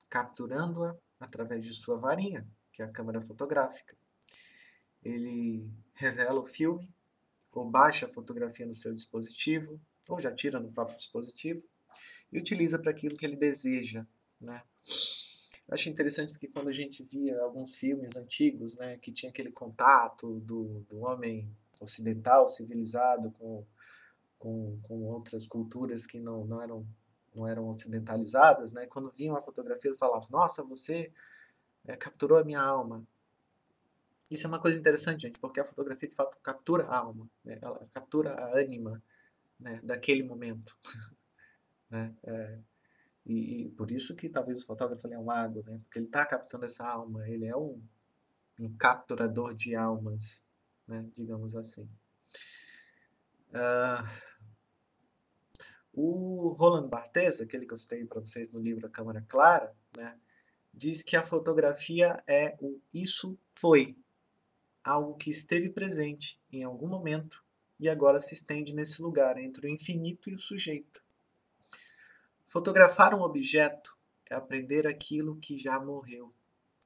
capturando-a 0.09 0.95
através 1.19 1.65
de 1.65 1.73
sua 1.73 1.97
varinha, 1.97 2.47
que 2.79 2.83
é 2.83 2.85
a 2.85 2.91
câmera 2.91 3.19
fotográfica. 3.19 3.93
Ele 5.03 5.69
revela 5.93 6.39
o 6.39 6.45
filme, 6.45 6.89
ou 7.51 7.69
baixa 7.69 8.05
a 8.05 8.09
fotografia 8.09 8.65
no 8.65 8.71
seu 8.71 8.93
dispositivo, 8.93 9.81
ou 10.07 10.17
já 10.17 10.33
tira 10.33 10.61
no 10.61 10.71
próprio 10.71 10.95
dispositivo, 10.95 11.61
e 12.31 12.39
utiliza 12.39 12.79
para 12.79 12.91
aquilo 12.91 13.17
que 13.17 13.25
ele 13.25 13.35
deseja. 13.35 14.05
Né? 14.39 14.63
Eu 15.67 15.73
acho 15.73 15.89
interessante 15.89 16.31
porque 16.31 16.47
quando 16.47 16.69
a 16.69 16.71
gente 16.71 17.03
via 17.03 17.37
alguns 17.41 17.75
filmes 17.75 18.15
antigos, 18.15 18.77
né, 18.77 18.97
que 18.97 19.11
tinha 19.11 19.29
aquele 19.29 19.51
contato 19.51 20.39
do, 20.39 20.85
do 20.89 20.99
homem 20.99 21.53
ocidental, 21.81 22.47
civilizado, 22.47 23.29
com, 23.31 23.65
com, 24.37 24.79
com 24.83 25.03
outras 25.03 25.45
culturas 25.45 26.07
que 26.07 26.17
não, 26.17 26.45
não, 26.45 26.61
eram, 26.61 26.87
não 27.35 27.45
eram 27.45 27.67
ocidentalizadas, 27.67 28.71
né, 28.71 28.85
quando 28.85 29.11
via 29.11 29.31
uma 29.31 29.41
fotografia, 29.41 29.91
ele 29.91 29.97
falava, 29.97 30.25
nossa, 30.29 30.63
você 30.63 31.11
é, 31.85 31.95
capturou 31.95 32.37
a 32.37 32.43
minha 32.43 32.61
alma. 32.61 33.05
Isso 34.29 34.45
é 34.45 34.47
uma 34.47 34.59
coisa 34.59 34.77
interessante, 34.77 35.21
gente, 35.21 35.39
porque 35.39 35.59
a 35.59 35.63
fotografia 35.63 36.07
de 36.07 36.15
fato 36.15 36.37
captura 36.43 36.85
a 36.85 36.97
alma, 36.97 37.29
né? 37.43 37.57
ela 37.61 37.87
captura 37.91 38.33
a 38.33 38.57
ânima 38.57 39.01
né, 39.59 39.79
daquele 39.83 40.23
momento. 40.23 40.77
né? 41.89 42.15
É, 42.23 42.59
e, 43.25 43.63
e, 43.63 43.69
por 43.71 43.89
isso 43.91 44.15
que 44.15 44.29
talvez 44.29 44.61
o 44.61 44.65
fotógrafo 44.65 45.07
é 45.07 45.17
um 45.17 45.25
mago, 45.25 45.63
né? 45.65 45.79
porque 45.83 45.99
ele 45.99 46.05
está 46.05 46.25
captando 46.25 46.65
essa 46.65 46.85
alma, 46.87 47.27
ele 47.27 47.45
é 47.45 47.55
um, 47.55 47.81
um 48.59 48.75
capturador 48.77 49.55
de 49.55 49.75
almas, 49.75 50.47
né? 50.87 51.07
digamos 51.11 51.55
assim. 51.55 51.89
Uh, 53.49 54.05
o 55.91 56.49
Roland 56.49 56.87
Barthes, 56.87 57.41
aquele 57.41 57.65
que 57.65 57.73
eu 57.73 57.77
citei 57.77 58.05
para 58.05 58.19
vocês 58.19 58.51
no 58.51 58.59
livro 58.59 58.85
A 58.85 58.89
Câmara 58.89 59.25
Clara, 59.27 59.75
né? 59.97 60.17
Diz 60.79 61.03
que 61.03 61.17
a 61.17 61.21
fotografia 61.21 62.23
é 62.25 62.55
o 62.61 62.79
isso 62.93 63.37
foi, 63.51 63.97
algo 64.81 65.15
que 65.15 65.29
esteve 65.29 65.69
presente 65.69 66.39
em 66.49 66.63
algum 66.63 66.87
momento 66.87 67.43
e 67.77 67.89
agora 67.89 68.17
se 68.21 68.33
estende 68.33 68.73
nesse 68.73 69.01
lugar 69.01 69.37
entre 69.37 69.67
o 69.67 69.69
infinito 69.69 70.29
e 70.29 70.33
o 70.33 70.37
sujeito. 70.37 71.03
Fotografar 72.45 73.13
um 73.13 73.21
objeto 73.21 73.97
é 74.29 74.35
aprender 74.35 74.87
aquilo 74.87 75.35
que 75.35 75.57
já 75.57 75.77
morreu. 75.81 76.33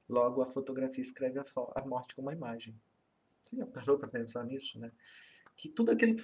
Logo, 0.08 0.42
a 0.42 0.46
fotografia 0.46 1.00
escreve 1.00 1.38
a, 1.38 1.44
a 1.76 1.86
morte 1.86 2.16
com 2.16 2.22
uma 2.22 2.32
imagem. 2.32 2.76
Você 3.40 3.56
já 3.56 3.66
parou 3.66 3.96
para 3.96 4.08
pensar 4.08 4.44
nisso, 4.44 4.78
né? 4.80 4.90
Que 5.56 5.68
tudo 5.68 5.92
aquilo 5.92 6.14
que 6.14 6.20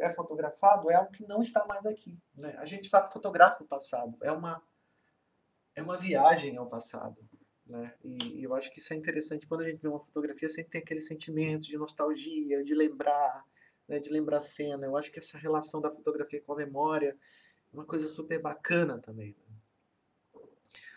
é 0.00 0.08
fotografado 0.14 0.88
é 0.88 0.94
algo 0.94 1.10
que 1.10 1.26
não 1.26 1.40
está 1.40 1.66
mais 1.66 1.84
aqui. 1.84 2.16
Né? 2.36 2.54
A 2.58 2.64
gente 2.64 2.88
fotografa 2.88 3.64
o 3.64 3.66
passado. 3.66 4.16
É 4.22 4.30
uma 4.30 4.62
é 5.76 5.82
uma 5.82 5.98
viagem 5.98 6.56
ao 6.56 6.66
passado. 6.66 7.16
Né? 7.66 7.94
E, 8.02 8.42
eu 8.42 8.54
acho 8.54 8.72
que 8.72 8.78
isso 8.78 8.94
é 8.94 8.96
interessante 8.96 9.46
quando 9.46 9.60
a 9.60 9.68
gente 9.68 9.80
vê 9.80 9.88
uma 9.88 10.00
fotografia, 10.00 10.48
sempre 10.48 10.72
tem 10.72 10.80
aquele 10.80 11.00
sentimento 11.00 11.66
de 11.66 11.76
nostalgia, 11.76 12.64
de 12.64 12.74
lembrar, 12.74 13.44
né? 13.86 13.98
de 13.98 14.10
lembrar 14.10 14.38
a 14.38 14.40
cena. 14.40 14.86
Eu 14.86 14.96
acho 14.96 15.12
que 15.12 15.18
essa 15.18 15.38
relação 15.38 15.80
da 15.80 15.90
fotografia 15.90 16.40
com 16.40 16.54
a 16.54 16.56
memória 16.56 17.16
é 17.72 17.76
uma 17.76 17.84
coisa 17.84 18.08
super 18.08 18.40
bacana 18.40 18.98
também. 18.98 19.36
Né? 19.48 20.40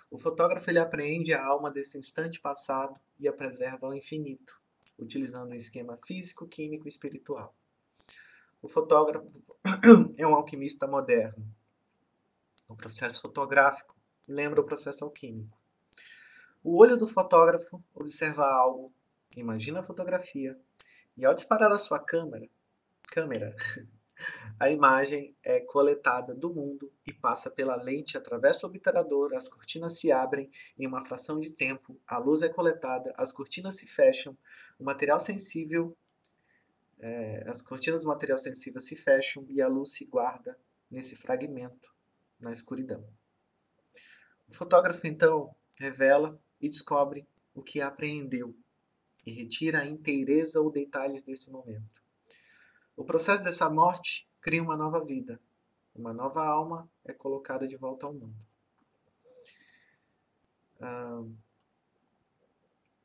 O 0.10 0.18
fotógrafo 0.18 0.70
ele 0.72 0.80
apreende 0.80 1.34
a 1.34 1.44
alma 1.44 1.70
desse 1.70 1.98
instante 1.98 2.40
passado 2.40 2.98
e 3.20 3.28
a 3.28 3.34
preserva 3.34 3.86
ao 3.86 3.94
infinito, 3.94 4.60
utilizando 4.98 5.52
um 5.52 5.56
esquema 5.56 5.98
físico, 5.98 6.48
químico 6.48 6.88
e 6.88 6.90
espiritual. 6.90 7.54
O 8.62 8.68
fotógrafo 8.68 9.28
é 10.18 10.26
um 10.26 10.34
alquimista 10.34 10.88
moderno. 10.88 11.46
O 12.68 12.76
processo 12.76 13.22
fotográfico 13.22 13.99
lembra 14.30 14.62
o 14.62 14.66
processo 14.66 15.04
alquímico. 15.04 15.58
O 16.64 16.78
olho 16.78 16.96
do 16.96 17.08
fotógrafo 17.08 17.80
observa 17.94 18.46
algo, 18.46 18.94
imagina 19.36 19.80
a 19.80 19.84
fotografia, 19.84 20.58
e 21.18 21.26
ao 21.26 21.34
disparar 21.34 21.72
a 21.72 21.78
sua 21.78 22.00
câmera, 22.00 22.48
câmera 23.10 23.56
a 24.60 24.70
imagem 24.70 25.36
é 25.44 25.60
coletada 25.60 26.36
do 26.36 26.54
mundo 26.54 26.92
e 27.08 27.14
passa 27.14 27.50
pela 27.50 27.76
lente, 27.76 28.18
atravessa 28.18 28.68
o 28.68 28.70
obturador, 28.70 29.34
as 29.34 29.48
cortinas 29.48 30.00
se 30.00 30.12
abrem 30.12 30.50
em 30.78 30.86
uma 30.86 31.02
fração 31.02 31.40
de 31.40 31.52
tempo, 31.52 32.00
a 32.06 32.18
luz 32.18 32.42
é 32.42 32.50
coletada, 32.50 33.14
as 33.18 33.32
cortinas 33.32 33.78
se 33.78 33.88
fecham, 33.88 34.38
o 34.78 34.84
material 34.84 35.20
sensível, 35.20 35.98
é, 37.00 37.44
as 37.48 37.62
cortinas 37.62 38.02
do 38.02 38.08
material 38.08 38.38
sensível 38.38 38.80
se 38.80 38.96
fecham 38.96 39.46
e 39.50 39.62
a 39.62 39.68
luz 39.68 39.94
se 39.94 40.06
guarda 40.06 40.58
nesse 40.92 41.16
fragmento 41.16 41.94
na 42.40 42.52
escuridão. 42.52 43.06
O 44.50 44.54
fotógrafo 44.54 45.06
então 45.06 45.56
revela 45.76 46.38
e 46.60 46.68
descobre 46.68 47.28
o 47.54 47.62
que 47.62 47.82
apreendeu 47.82 48.56
e 49.26 49.32
retira 49.32 49.82
a 49.82 49.86
inteireza 49.86 50.60
ou 50.60 50.72
detalhes 50.72 51.22
desse 51.22 51.52
momento. 51.52 52.02
O 52.98 53.04
processo 53.04 53.44
dessa 53.44 53.70
morte 53.70 54.28
cria 54.42 54.64
uma 54.64 54.76
nova 54.76 55.04
vida, 55.06 55.40
Uma 55.94 56.14
nova 56.14 56.46
alma 56.46 56.90
é 57.04 57.14
colocada 57.14 57.68
de 57.68 57.76
volta 57.76 58.06
ao 58.06 58.14
mundo. 58.14 58.36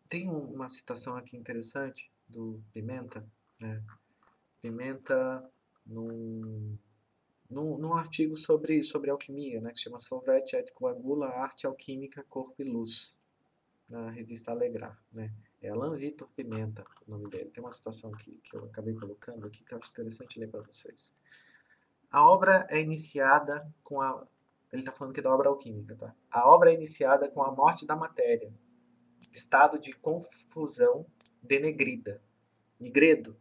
Tem 0.08 0.28
uma 0.28 0.68
citação 0.68 1.16
aqui 1.16 1.36
interessante 1.36 2.10
do 2.28 2.62
Pimenta. 2.72 3.26
Né? 3.60 3.82
Pimenta, 4.62 5.50
num, 5.84 6.78
num, 7.54 7.78
num, 7.78 7.94
artigo 7.94 8.34
sobre, 8.34 8.82
sobre 8.82 9.10
alquimia, 9.10 9.60
né? 9.60 9.70
que 9.72 9.78
chama 9.78 9.98
Solvete 9.98 10.56
et 10.56 10.72
Coagula, 10.72 11.28
Arte 11.28 11.66
Alquímica, 11.66 12.24
Corpo 12.28 12.54
e 12.58 12.64
Luz, 12.64 13.18
na 13.88 14.10
revista 14.10 14.50
Alegrar. 14.50 15.00
Né? 15.12 15.32
É 15.62 15.70
Alan 15.70 15.96
Vitor 15.96 16.28
Pimenta 16.34 16.84
o 17.06 17.10
nome 17.10 17.28
dele. 17.30 17.50
Tem 17.50 17.62
uma 17.62 17.70
citação 17.70 18.12
aqui 18.12 18.38
que 18.42 18.56
eu 18.56 18.64
acabei 18.64 18.94
colocando 18.94 19.46
aqui 19.46 19.64
que 19.64 19.72
eu 19.72 19.78
acho 19.78 19.90
interessante 19.90 20.38
ler 20.38 20.48
para 20.48 20.62
vocês. 20.62 21.14
A 22.10 22.28
obra 22.28 22.66
é 22.68 22.80
iniciada 22.80 23.72
com 23.82 24.00
a. 24.00 24.26
Ele 24.72 24.82
está 24.82 24.92
falando 24.92 25.12
aqui 25.12 25.22
da 25.22 25.32
obra 25.32 25.48
alquímica, 25.48 25.94
tá? 25.94 26.14
A 26.30 26.48
obra 26.48 26.70
é 26.70 26.74
iniciada 26.74 27.28
com 27.30 27.42
a 27.42 27.52
morte 27.52 27.86
da 27.86 27.94
matéria, 27.94 28.52
estado 29.32 29.78
de 29.78 29.92
confusão 29.92 31.06
denegrida, 31.40 32.20
nigredo, 32.80 33.36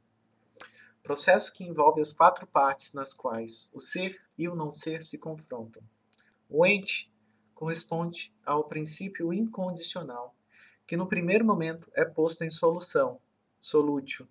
processo 1.03 1.53
que 1.53 1.65
envolve 1.65 2.01
as 2.01 2.13
quatro 2.13 2.47
partes 2.47 2.93
nas 2.93 3.13
quais 3.13 3.69
o 3.73 3.79
ser 3.79 4.19
e 4.37 4.47
o 4.47 4.55
não 4.55 4.71
ser 4.71 5.03
se 5.03 5.17
confrontam. 5.17 5.83
O 6.49 6.65
ente 6.65 7.13
corresponde 7.53 8.33
ao 8.45 8.63
princípio 8.63 9.33
incondicional, 9.33 10.33
que 10.87 10.95
no 10.95 11.07
primeiro 11.07 11.45
momento 11.45 11.91
é 11.93 12.05
posto 12.05 12.43
em 12.43 12.49
solução, 12.49 13.19
solútil. 13.59 14.27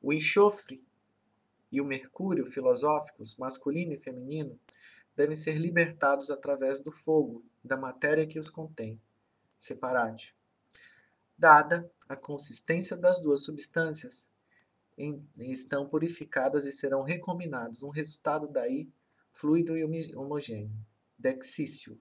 O 0.00 0.12
enxofre 0.12 0.82
e 1.70 1.80
o 1.80 1.84
mercúrio 1.84 2.46
filosóficos, 2.46 3.36
masculino 3.36 3.92
e 3.92 3.96
feminino, 3.98 4.58
devem 5.14 5.36
ser 5.36 5.56
libertados 5.56 6.30
através 6.30 6.80
do 6.80 6.90
fogo, 6.90 7.44
da 7.62 7.76
matéria 7.76 8.26
que 8.26 8.38
os 8.38 8.48
contém, 8.50 9.00
separate. 9.58 10.34
Dada 11.36 11.90
a 12.08 12.16
consistência 12.16 12.96
das 12.96 13.20
duas 13.20 13.42
substâncias, 13.44 14.30
em, 14.96 15.26
estão 15.38 15.88
purificadas 15.88 16.64
e 16.64 16.72
serão 16.72 17.02
recombinados, 17.02 17.82
um 17.82 17.90
resultado 17.90 18.48
daí 18.48 18.88
fluido 19.32 19.76
e 19.76 19.84
homogêneo, 20.14 20.72
dexício. 21.18 22.00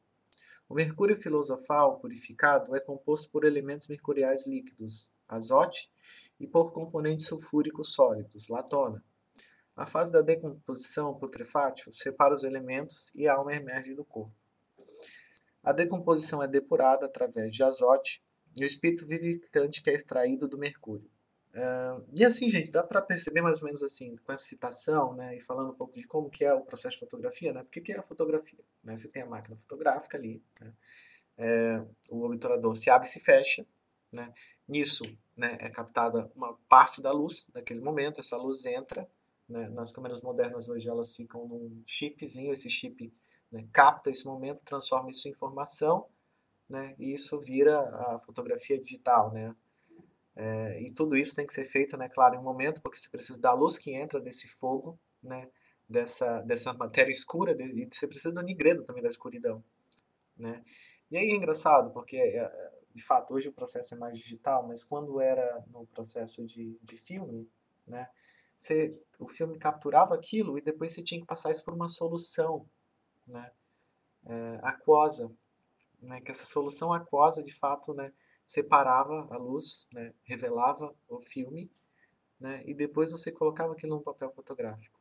O 0.68 0.74
mercúrio 0.74 1.16
filosofal 1.16 2.00
purificado 2.00 2.75
é 2.75 2.80
composto 2.80 3.32
por 3.32 3.44
elementos 3.44 3.88
mercuriais 3.88 4.48
líquidos, 4.48 5.12
azote, 5.28 5.92
e 6.40 6.48
por 6.48 6.72
componentes 6.72 7.28
sulfúricos 7.28 7.94
sólidos, 7.94 8.50
latona. 8.50 9.04
A 9.75 9.86
fase 9.86 10.12
da 10.12 10.22
decomposição 10.22 11.14
putrefátil 11.18 11.92
separa 11.92 12.34
os 12.34 12.44
elementos 12.44 13.14
e 13.16 13.28
a 13.28 13.36
alma 13.36 13.54
emerge 13.54 13.94
do 13.94 14.05
corpo. 14.05 14.34
A 15.64 15.74
decomposição 15.74 16.42
é 16.42 16.48
depurada 16.48 17.05
através 17.05 17.51
de 17.51 17.64
azote 17.64 18.24
e 18.55 18.64
o 18.64 18.68
espírito 18.68 19.05
vivificante 19.05 19.81
que 19.81 19.90
é 19.90 19.94
extraído 19.94 20.48
do 20.48 20.58
mercúrio. 20.58 21.10
Uh, 21.55 22.05
e 22.13 22.25
assim, 22.25 22.50
gente, 22.50 22.70
dá 22.70 22.83
para 22.83 23.01
perceber 23.01 23.41
mais 23.41 23.61
ou 23.61 23.68
menos 23.68 23.81
assim, 23.81 24.18
com 24.18 24.33
essa 24.33 24.44
citação, 24.44 25.13
né, 25.13 25.37
e 25.37 25.39
falando 25.39 25.72
um 25.72 25.74
pouco 25.74 25.94
de 25.94 26.05
como 26.05 26.29
que 26.29 26.44
é 26.44 26.53
o 26.53 26.59
processo 26.59 26.96
de 26.96 27.00
fotografia, 27.00 27.53
né, 27.53 27.63
porque 27.63 27.79
que 27.79 27.94
é 27.94 27.98
a 27.98 28.01
fotografia? 28.01 28.59
Né? 28.83 28.98
Você 28.98 29.07
tem 29.07 29.24
a 29.24 29.25
máquina 29.25 29.55
fotográfica 29.55 30.18
ali, 30.18 30.44
né, 30.59 30.74
é, 31.37 31.81
o 32.09 32.25
obturador 32.25 32.75
se 32.75 32.89
abre 32.89 33.07
e 33.07 33.09
se 33.09 33.22
fecha, 33.22 33.65
né, 34.11 34.33
nisso 34.68 35.05
né, 35.33 35.57
é 35.61 35.70
captada 35.70 36.29
uma 36.35 36.53
parte 36.68 37.01
da 37.01 37.13
luz 37.13 37.48
naquele 37.53 37.79
momento, 37.79 38.20
essa 38.20 38.35
luz 38.35 38.65
entra, 38.65 39.09
né, 39.48 39.70
nas 39.70 39.94
câmeras 39.94 40.22
modernas 40.22 40.68
hoje 40.68 40.89
elas 40.89 41.15
ficam 41.15 41.48
num 41.48 41.81
chipzinho, 41.85 42.51
esse 42.51 42.70
chip 42.70 43.13
né, 43.50 43.65
capta 43.72 44.09
esse 44.09 44.25
momento, 44.25 44.59
transforma 44.65 45.09
isso 45.09 45.25
em 45.29 45.31
informação, 45.31 46.05
né, 46.68 46.96
e 47.00 47.13
isso 47.13 47.39
vira 47.39 47.79
a 47.79 48.20
fotografia 48.20 48.77
digital, 48.77 49.31
né, 49.31 49.55
é, 50.36 50.82
e 50.82 50.92
tudo 50.94 51.16
isso 51.16 51.36
tem 51.36 51.46
que 51.46 51.54
ser 51.54 51.66
feito, 51.66 51.96
né, 51.98 52.10
claro, 52.10 52.36
em 52.36 52.40
um 52.40 52.44
momento, 52.44 52.82
porque 52.82 52.98
você 52.98 53.10
precisa 53.10 53.40
da 53.40 53.54
luz 53.54 53.78
que 53.78 53.94
entra 53.94 54.20
desse 54.20 54.48
fogo, 54.50 55.00
né, 55.24 55.50
dessa, 55.88 56.42
dessa 56.42 56.74
matéria 56.74 57.12
escura, 57.12 57.56
e 57.60 57.88
você 57.92 58.08
precisa 58.08 58.34
do 58.34 58.42
nigredo 58.42 58.84
também 58.84 59.02
da 59.02 59.10
escuridão, 59.10 59.64
né. 60.38 60.64
E 61.10 61.18
aí 61.18 61.30
é 61.30 61.36
engraçado, 61.36 61.92
porque, 61.92 62.18
é, 62.18 62.72
de 62.94 63.04
fato, 63.04 63.34
hoje 63.34 63.48
o 63.48 63.54
processo 63.54 63.94
é 63.94 63.98
mais 63.98 64.18
digital, 64.18 64.68
mas 64.68 64.84
quando 64.84 65.22
era 65.22 65.64
no 65.68 65.86
processo 65.88 66.44
de, 66.44 66.78
de 66.82 66.98
filme, 66.98 67.50
né, 67.88 68.10
você, 68.58 68.98
o 69.20 69.28
filme 69.28 69.58
capturava 69.58 70.16
aquilo 70.16 70.58
e 70.58 70.62
depois 70.62 70.92
você 70.92 71.04
tinha 71.04 71.22
que 71.22 71.28
passar 71.28 71.52
isso 71.52 71.64
por 71.64 71.74
uma 71.74 71.88
solução, 71.88 72.68
né, 73.28 73.52
é, 74.26 74.60
aquosa, 74.64 75.32
né, 76.02 76.20
que 76.20 76.32
essa 76.32 76.46
solução 76.46 76.92
aquosa, 76.92 77.42
de 77.42 77.54
fato, 77.54 77.94
né, 77.94 78.12
separava 78.46 79.27
a 79.31 79.38
luz, 79.38 79.90
né, 79.94 80.14
revelava 80.24 80.96
o 81.10 81.20
filme, 81.20 81.70
né, 82.40 82.64
e 82.66 82.74
depois 82.74 83.10
você 83.10 83.31
colocava 83.31 83.74
aquilo 83.74 83.96
num 83.96 84.03
papel 84.03 84.31
fotográfico. 84.31 85.00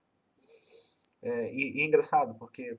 É, 1.21 1.53
e, 1.53 1.79
e, 1.79 1.83
é 1.83 1.85
engraçado, 1.85 2.35
porque 2.37 2.79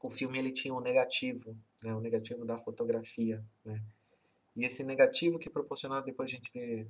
o 0.00 0.08
filme 0.08 0.38
ele 0.38 0.52
tinha 0.52 0.72
um 0.72 0.80
negativo, 0.80 1.56
né, 1.82 1.94
o 1.94 2.00
negativo 2.00 2.44
da 2.44 2.56
fotografia, 2.56 3.44
né, 3.64 3.80
e 4.54 4.64
esse 4.64 4.84
negativo 4.84 5.38
que 5.38 5.50
proporcionava 5.50 6.06
depois 6.06 6.30
a 6.30 6.34
gente 6.34 6.50
ver 6.52 6.88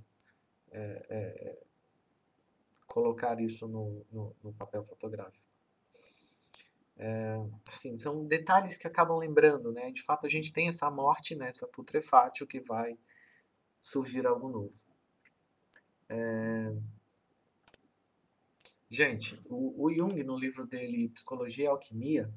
é, 0.71 1.07
é, 1.09 1.59
colocar 2.87 3.41
isso 3.41 3.67
no, 3.67 4.05
no, 4.13 4.37
no 4.43 4.53
papel 4.53 4.83
fotográfico. 4.83 5.51
É, 6.99 7.37
assim, 7.69 7.99
são 7.99 8.25
detalhes 8.27 8.79
que 8.79 8.87
acabam 8.87 9.19
lembrando, 9.19 9.71
né? 9.71 9.91
De 9.91 10.03
fato, 10.03 10.27
a 10.27 10.31
gente 10.31 10.53
tem 10.53 10.69
essa 10.69 10.91
morte, 10.91 11.35
né? 11.35 11.49
essa 11.49 11.69
putrefátil 11.69 12.47
que 12.47 12.59
vai 12.59 12.97
surgir 13.87 14.27
algo 14.27 14.49
novo. 14.49 14.75
É... 16.09 16.75
Gente, 18.91 19.41
o, 19.45 19.85
o, 19.85 19.95
Jung, 19.95 20.25
no 20.25 20.37
livro 20.37 20.67
dele 20.67 21.09
Psicologia 21.11 21.67
e 21.67 21.69
Alquimia, 21.69 22.33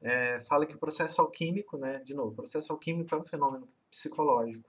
é, 0.00 0.40
fala 0.40 0.66
que 0.66 0.74
o 0.74 0.78
processo 0.78 1.20
alquímico, 1.22 1.78
né, 1.78 2.00
de 2.00 2.14
novo, 2.14 2.32
o 2.32 2.34
processo 2.34 2.72
alquímico 2.72 3.14
é 3.14 3.18
um 3.18 3.24
fenômeno 3.24 3.66
psicológico. 3.90 4.68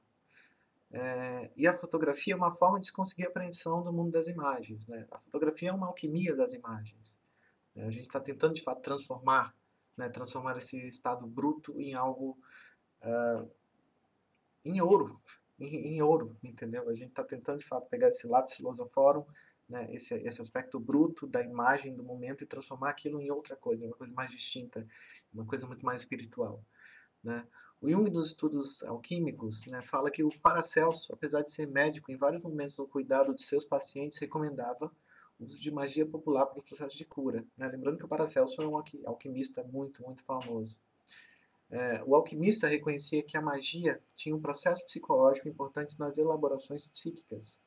É, 0.91 1.51
e 1.55 1.67
a 1.67 1.73
fotografia 1.73 2.33
é 2.33 2.37
uma 2.37 2.49
forma 2.49 2.79
de 2.79 2.85
se 2.85 2.93
conseguir 2.93 3.27
apreensão 3.27 3.83
do 3.83 3.91
mundo 3.91 4.11
das 4.11 4.27
imagens. 4.27 4.87
Né? 4.87 5.05
A 5.11 5.17
fotografia 5.17 5.69
é 5.69 5.73
uma 5.73 5.87
alquimia 5.87 6.35
das 6.35 6.53
imagens. 6.53 7.19
É, 7.75 7.83
a 7.83 7.91
gente 7.91 8.07
está 8.07 8.19
tentando, 8.19 8.53
de 8.53 8.63
fato, 8.63 8.81
transformar, 8.81 9.53
né, 9.97 10.09
transformar 10.09 10.57
esse 10.57 10.77
estado 10.87 11.27
bruto 11.27 11.79
em 11.79 11.93
algo 11.93 12.37
uh, 13.03 13.49
em 14.63 14.81
ouro, 14.81 15.19
em, 15.59 15.95
em 15.95 16.01
ouro, 16.01 16.37
entendeu? 16.43 16.89
A 16.89 16.93
gente 16.93 17.09
está 17.09 17.23
tentando, 17.23 17.59
de 17.59 17.65
fato, 17.65 17.89
pegar 17.89 18.09
esse 18.09 18.27
lápis 18.27 18.55
filosoforum, 18.55 19.25
né, 19.67 19.87
esse, 19.93 20.15
esse 20.15 20.41
aspecto 20.41 20.79
bruto 20.79 21.27
da 21.27 21.43
imagem 21.43 21.95
do 21.95 22.03
momento 22.03 22.43
e 22.43 22.47
transformar 22.47 22.89
aquilo 22.89 23.21
em 23.21 23.29
outra 23.29 23.55
coisa, 23.55 23.85
uma 23.85 23.95
coisa 23.95 24.13
mais 24.13 24.31
distinta, 24.31 24.87
uma 25.31 25.45
coisa 25.45 25.67
muito 25.67 25.85
mais 25.85 26.01
espiritual. 26.01 26.63
Né? 27.23 27.45
O 27.79 27.89
Jung, 27.89 28.09
nos 28.09 28.29
estudos 28.29 28.81
alquímicos, 28.83 29.67
né, 29.67 29.81
fala 29.83 30.09
que 30.09 30.23
o 30.23 30.29
Paracelso, 30.41 31.13
apesar 31.13 31.43
de 31.43 31.51
ser 31.51 31.67
médico, 31.67 32.11
em 32.11 32.17
vários 32.17 32.41
momentos 32.41 32.77
no 32.77 32.87
cuidado 32.87 33.33
dos 33.33 33.47
seus 33.47 33.63
pacientes, 33.63 34.17
recomendava 34.17 34.91
o 35.39 35.45
uso 35.45 35.61
de 35.61 35.71
magia 35.71 36.05
popular 36.05 36.45
para 36.47 36.59
o 36.59 36.63
processo 36.63 36.97
de 36.97 37.05
cura. 37.05 37.45
Né? 37.55 37.67
Lembrando 37.67 37.97
que 37.97 38.05
o 38.05 38.09
Paracelso 38.09 38.61
é 38.61 38.67
um 38.67 38.75
alquimista 39.05 39.63
muito, 39.63 40.03
muito 40.03 40.23
famoso. 40.23 40.77
É, 41.71 42.03
o 42.03 42.15
alquimista 42.15 42.67
reconhecia 42.67 43.21
que 43.21 43.37
a 43.37 43.41
magia 43.41 44.01
tinha 44.15 44.35
um 44.35 44.41
processo 44.41 44.85
psicológico 44.87 45.47
importante 45.47 45.99
nas 45.99 46.17
elaborações 46.17 46.87
psíquicas, 46.87 47.61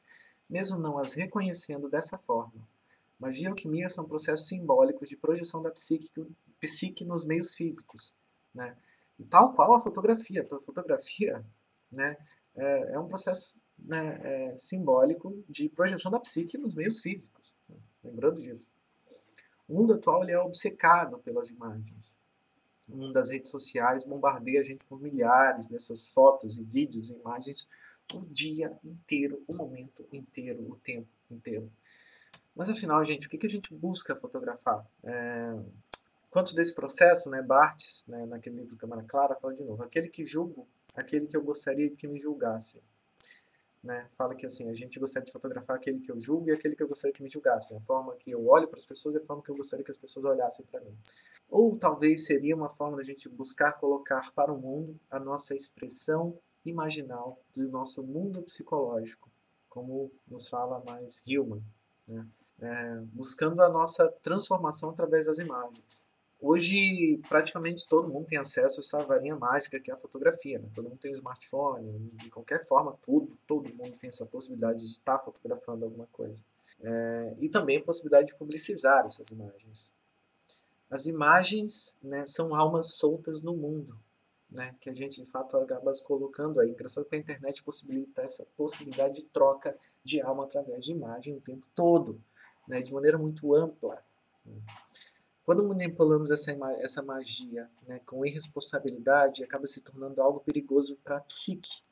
mesmo 0.50 0.78
não 0.78 0.98
as 0.98 1.12
reconhecendo 1.12 1.88
dessa 1.88 2.18
forma. 2.18 2.68
Magia 3.18 3.44
e 3.44 3.48
alquimia 3.48 3.88
são 3.88 4.04
processos 4.04 4.48
simbólicos 4.48 5.08
de 5.08 5.16
projeção 5.16 5.62
da 5.62 5.70
psique, 5.70 6.10
psique 6.58 7.04
nos 7.04 7.24
meios 7.24 7.54
físicos. 7.54 8.12
Né? 8.52 8.76
E 9.18 9.24
tal 9.24 9.54
qual 9.54 9.72
a 9.74 9.80
fotografia. 9.80 10.44
A 10.50 10.58
fotografia 10.58 11.44
né, 11.90 12.16
é, 12.56 12.94
é 12.94 12.98
um 12.98 13.06
processo 13.06 13.54
né, 13.78 14.20
é, 14.24 14.56
simbólico 14.56 15.44
de 15.48 15.68
projeção 15.68 16.10
da 16.10 16.18
psique 16.18 16.58
nos 16.58 16.74
meios 16.74 17.00
físicos. 17.00 17.54
Né? 17.68 17.76
Lembrando 18.02 18.40
disso. 18.40 18.68
O 19.68 19.74
mundo 19.74 19.94
atual 19.94 20.24
ele 20.24 20.32
é 20.32 20.40
obcecado 20.40 21.18
pelas 21.18 21.50
imagens 21.50 22.20
o 22.88 22.96
mundo 22.96 23.12
das 23.12 23.30
redes 23.30 23.50
sociais 23.50 24.04
bombardeia 24.04 24.60
a 24.60 24.64
gente 24.64 24.84
com 24.84 24.96
milhares 24.96 25.66
dessas 25.68 26.08
fotos 26.08 26.58
e 26.58 26.62
vídeos 26.62 27.10
e 27.10 27.14
imagens 27.14 27.68
o 28.14 28.20
dia 28.26 28.76
inteiro, 28.84 29.42
o 29.46 29.54
momento 29.54 30.06
inteiro, 30.12 30.70
o 30.70 30.76
tempo 30.76 31.08
inteiro. 31.30 31.70
Mas 32.54 32.68
afinal, 32.68 33.02
gente, 33.04 33.26
o 33.26 33.30
que, 33.30 33.46
a 33.46 33.48
gente 33.48 33.72
busca 33.72 34.14
fotografar? 34.14 34.86
É... 35.02 35.58
Quanto 36.30 36.54
desse 36.54 36.74
processo, 36.74 37.28
né, 37.30 37.42
Barthes, 37.42 38.06
né, 38.08 38.24
naquele 38.24 38.56
livro 38.56 38.76
Câmara 38.76 39.02
Clara, 39.02 39.36
fala 39.36 39.52
de 39.52 39.62
novo, 39.62 39.82
aquele 39.82 40.08
que 40.08 40.24
julgo, 40.24 40.66
aquele 40.96 41.26
que 41.26 41.36
eu 41.36 41.42
gostaria 41.42 41.90
que 41.90 42.08
me 42.08 42.18
julgasse. 42.18 42.82
né, 43.82 44.06
fala 44.16 44.34
que 44.34 44.46
assim, 44.46 44.70
a 44.70 44.74
gente 44.74 44.98
gostaria 44.98 45.26
de 45.26 45.32
fotografar 45.32 45.76
aquele 45.76 45.98
que 45.98 46.10
eu 46.10 46.18
julgo 46.18 46.48
e 46.48 46.52
aquele 46.52 46.76
que 46.76 46.82
eu 46.82 46.88
gostaria 46.88 47.12
que 47.12 47.22
me 47.22 47.28
julgasse. 47.28 47.74
A 47.74 47.80
forma 47.80 48.14
que 48.16 48.30
eu 48.30 48.46
olho 48.46 48.68
para 48.68 48.78
as 48.78 48.84
pessoas 48.84 49.14
e 49.14 49.18
a 49.18 49.20
forma 49.20 49.42
que 49.42 49.50
eu 49.50 49.56
gostaria 49.56 49.84
que 49.84 49.90
as 49.90 49.96
pessoas 49.96 50.24
olhassem 50.24 50.64
para 50.66 50.80
mim. 50.80 50.96
Ou 51.52 51.76
talvez 51.76 52.24
seria 52.24 52.56
uma 52.56 52.70
forma 52.70 52.96
da 52.96 53.02
gente 53.02 53.28
buscar 53.28 53.72
colocar 53.72 54.32
para 54.32 54.50
o 54.50 54.58
mundo 54.58 54.98
a 55.10 55.20
nossa 55.20 55.54
expressão 55.54 56.38
imaginal 56.64 57.38
do 57.54 57.68
nosso 57.68 58.02
mundo 58.02 58.40
psicológico, 58.40 59.30
como 59.68 60.10
nos 60.26 60.48
fala 60.48 60.82
mais 60.82 61.22
Hillman, 61.26 61.62
né? 62.08 62.26
é, 62.58 62.96
buscando 63.12 63.60
a 63.60 63.68
nossa 63.68 64.08
transformação 64.22 64.88
através 64.88 65.26
das 65.26 65.38
imagens. 65.38 66.08
Hoje, 66.40 67.20
praticamente 67.28 67.86
todo 67.86 68.08
mundo 68.08 68.28
tem 68.28 68.38
acesso 68.38 68.80
a 68.80 68.82
essa 68.82 69.04
varinha 69.04 69.36
mágica 69.36 69.78
que 69.78 69.90
é 69.90 69.94
a 69.94 69.98
fotografia. 69.98 70.58
Né? 70.58 70.70
Todo 70.74 70.88
mundo 70.88 70.98
tem 70.98 71.10
um 71.10 71.14
smartphone, 71.14 72.10
de 72.14 72.30
qualquer 72.30 72.66
forma, 72.66 72.96
tudo, 73.02 73.36
todo 73.46 73.68
mundo 73.74 73.94
tem 73.98 74.08
essa 74.08 74.24
possibilidade 74.24 74.78
de 74.86 74.92
estar 74.92 75.18
fotografando 75.18 75.84
alguma 75.84 76.06
coisa. 76.10 76.46
É, 76.80 77.36
e 77.40 77.48
também 77.50 77.76
a 77.76 77.84
possibilidade 77.84 78.28
de 78.28 78.34
publicizar 78.36 79.04
essas 79.04 79.28
imagens. 79.28 79.92
As 80.92 81.06
imagens 81.06 81.96
né, 82.02 82.22
são 82.26 82.54
almas 82.54 82.96
soltas 82.96 83.40
no 83.40 83.56
mundo, 83.56 83.98
né, 84.50 84.76
que 84.78 84.90
a 84.90 84.94
gente 84.94 85.22
de 85.22 85.30
fato 85.30 85.56
acaba 85.56 85.90
colocando 86.04 86.60
aí. 86.60 86.68
Engraçado 86.68 87.06
que 87.06 87.16
a 87.16 87.18
internet 87.18 87.62
possibilita 87.62 88.20
essa 88.20 88.44
possibilidade 88.58 89.14
de 89.14 89.24
troca 89.24 89.74
de 90.04 90.20
alma 90.20 90.44
através 90.44 90.84
de 90.84 90.92
imagem 90.92 91.34
o 91.34 91.40
tempo 91.40 91.66
todo, 91.74 92.14
né, 92.68 92.82
de 92.82 92.92
maneira 92.92 93.16
muito 93.16 93.54
ampla. 93.54 94.04
Quando 95.46 95.66
manipulamos 95.66 96.30
essa, 96.30 96.52
essa 96.80 97.02
magia 97.02 97.70
né, 97.88 97.98
com 98.04 98.26
irresponsabilidade, 98.26 99.42
acaba 99.42 99.66
se 99.66 99.80
tornando 99.80 100.20
algo 100.20 100.40
perigoso 100.40 100.98
para 101.02 101.16
a 101.16 101.20
psique. 101.20 101.82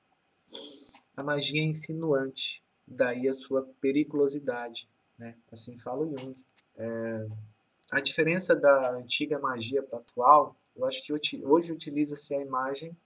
A 1.17 1.23
magia 1.23 1.63
é 1.63 1.65
insinuante, 1.65 2.63
daí 2.87 3.27
a 3.27 3.33
sua 3.33 3.67
periculosidade. 3.81 4.87
Né? 5.19 5.39
Assim 5.51 5.79
fala 5.79 6.05
o 6.05 6.11
Jung. 6.11 6.37
É, 6.77 7.27
a 7.91 8.01
diferença 8.01 8.55
da 8.55 8.93
antiga 8.93 9.39
magia 9.39 9.83
para 9.83 9.99
a 9.99 10.01
atual, 10.01 10.57
eu 10.77 10.85
acho 10.87 11.03
que 11.03 11.13
hoje 11.45 11.73
utiliza-se 11.73 12.35
a 12.35 12.41
imagem 12.41 12.97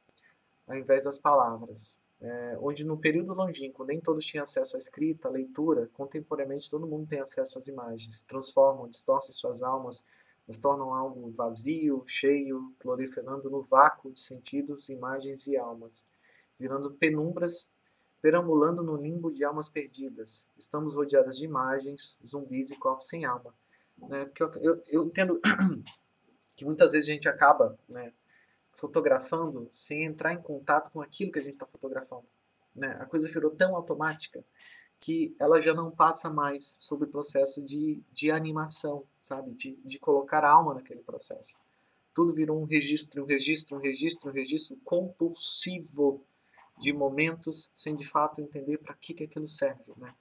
ao 0.66 0.77
invés 0.77 1.05
das 1.05 1.18
palavras. 1.18 1.99
É, 2.20 2.57
onde 2.61 2.85
no 2.85 2.97
período 2.97 3.35
longínquo 3.35 3.85
nem 3.85 4.01
todos 4.01 4.25
tinham 4.25 4.42
acesso 4.42 4.77
à 4.77 4.79
escrita, 4.79 5.29
à 5.29 5.31
leitura, 5.31 5.90
contemporaneamente 5.92 6.70
todo 6.70 6.87
mundo 6.87 7.07
tem 7.07 7.20
acesso 7.20 7.59
às 7.59 7.66
imagens, 7.66 8.23
transformam, 8.25 8.88
distorcem 8.88 9.33
suas 9.33 9.62
almas, 9.62 10.07
nos 10.47 10.57
tornam 10.57 10.94
algo 10.94 11.31
vazio, 11.33 12.03
cheio, 12.07 12.73
proliferando 12.79 13.51
no 13.51 13.62
vácuo 13.62 14.11
de 14.11 14.20
sentidos, 14.20 14.88
imagens 14.88 15.47
e 15.47 15.57
almas, 15.57 16.07
virando 16.59 16.92
penumbras, 16.92 17.70
perambulando 18.23 18.83
no 18.83 18.97
limbo 18.97 19.31
de 19.31 19.44
almas 19.44 19.68
perdidas. 19.68 20.49
Estamos 20.57 20.94
rodeadas 20.94 21.37
de 21.37 21.44
imagens, 21.44 22.18
zumbis 22.27 22.70
e 22.70 22.77
corpos 22.77 23.09
sem 23.09 23.25
alma. 23.25 23.55
Né? 23.98 24.24
Porque 24.24 24.42
eu, 24.42 24.52
eu, 24.62 24.83
eu 24.87 25.04
entendo 25.04 25.40
que 26.57 26.64
muitas 26.64 26.92
vezes 26.92 27.09
a 27.09 27.12
gente 27.12 27.28
acaba 27.28 27.78
né, 27.88 28.12
fotografando 28.72 29.66
sem 29.70 30.04
entrar 30.04 30.33
em 30.33 30.42
contato 30.42 30.90
com 30.90 31.00
aquilo 31.00 31.33
que 31.33 31.38
a 31.38 31.42
gente 31.42 31.54
está 31.54 31.66
fotografando. 31.66 32.26
Né? 32.74 32.96
A 33.00 33.07
coisa 33.07 33.28
virou 33.28 33.50
tão 33.50 33.76
automática 33.76 34.44
que 35.00 35.37
ela 35.38 35.61
já 35.61 35.74
não 35.74 35.90
passa 35.90 36.30
mais 36.30 36.78
sobre 36.80 37.07
o 37.07 37.11
processo 37.11 37.62
de, 37.62 38.02
de 38.11 38.30
animação, 38.30 39.04
sabe? 39.20 39.52
De, 39.52 39.78
de 39.85 39.98
colocar 39.98 40.44
alma 40.44 40.72
naquele 40.72 41.02
processo. 41.02 41.59
Tudo 42.14 42.33
virou 42.33 42.59
um 42.59 42.64
registro, 42.64 43.22
um 43.22 43.26
registro, 43.26 43.76
um 43.76 43.80
registro, 43.80 44.30
um 44.30 44.33
registro 44.33 44.76
compulsivo 44.83 46.24
de 46.78 46.92
momentos 46.92 47.70
sem 47.74 47.94
de 47.94 48.07
fato 48.07 48.40
entender 48.40 48.78
para 48.78 48.94
que, 48.94 49.12
que 49.12 49.24
aquilo 49.24 49.46
serve, 49.46 49.92
né? 49.96 50.14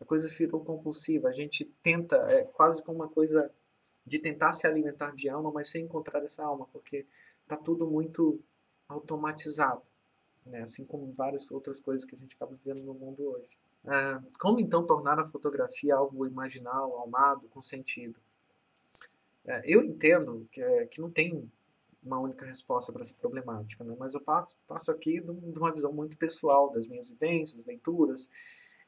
A 0.00 0.04
coisa 0.04 0.28
virou 0.28 0.64
compulsiva, 0.64 1.28
a 1.28 1.32
gente 1.32 1.64
tenta, 1.82 2.16
é 2.30 2.44
quase 2.44 2.82
como 2.82 2.98
uma 2.98 3.08
coisa 3.08 3.50
de 4.04 4.18
tentar 4.18 4.52
se 4.52 4.66
alimentar 4.66 5.14
de 5.14 5.28
alma, 5.28 5.50
mas 5.52 5.70
sem 5.70 5.84
encontrar 5.84 6.22
essa 6.22 6.44
alma, 6.44 6.66
porque 6.72 7.06
está 7.42 7.56
tudo 7.56 7.86
muito 7.86 8.40
automatizado, 8.88 9.82
né? 10.46 10.60
assim 10.60 10.84
como 10.84 11.12
várias 11.12 11.50
outras 11.50 11.80
coisas 11.80 12.04
que 12.04 12.14
a 12.14 12.18
gente 12.18 12.34
acaba 12.34 12.54
vendo 12.54 12.82
no 12.82 12.94
mundo 12.94 13.22
hoje. 13.30 13.56
Ah, 13.86 14.22
como 14.38 14.60
então 14.60 14.86
tornar 14.86 15.18
a 15.18 15.24
fotografia 15.24 15.94
algo 15.94 16.26
imaginal, 16.26 16.96
almado, 16.96 17.48
com 17.48 17.60
sentido? 17.60 18.18
É, 19.46 19.62
eu 19.64 19.82
entendo 19.82 20.48
que, 20.50 20.60
é, 20.60 20.86
que 20.86 21.00
não 21.00 21.10
tem 21.10 21.50
uma 22.02 22.18
única 22.18 22.44
resposta 22.44 22.92
para 22.92 23.02
essa 23.02 23.14
problemática, 23.14 23.84
né? 23.84 23.94
mas 23.98 24.14
eu 24.14 24.20
passo, 24.20 24.56
passo 24.66 24.90
aqui 24.90 25.20
de 25.20 25.58
uma 25.58 25.72
visão 25.72 25.92
muito 25.92 26.16
pessoal 26.16 26.70
das 26.70 26.86
minhas 26.86 27.08
vivências, 27.10 27.64
leituras, 27.64 28.30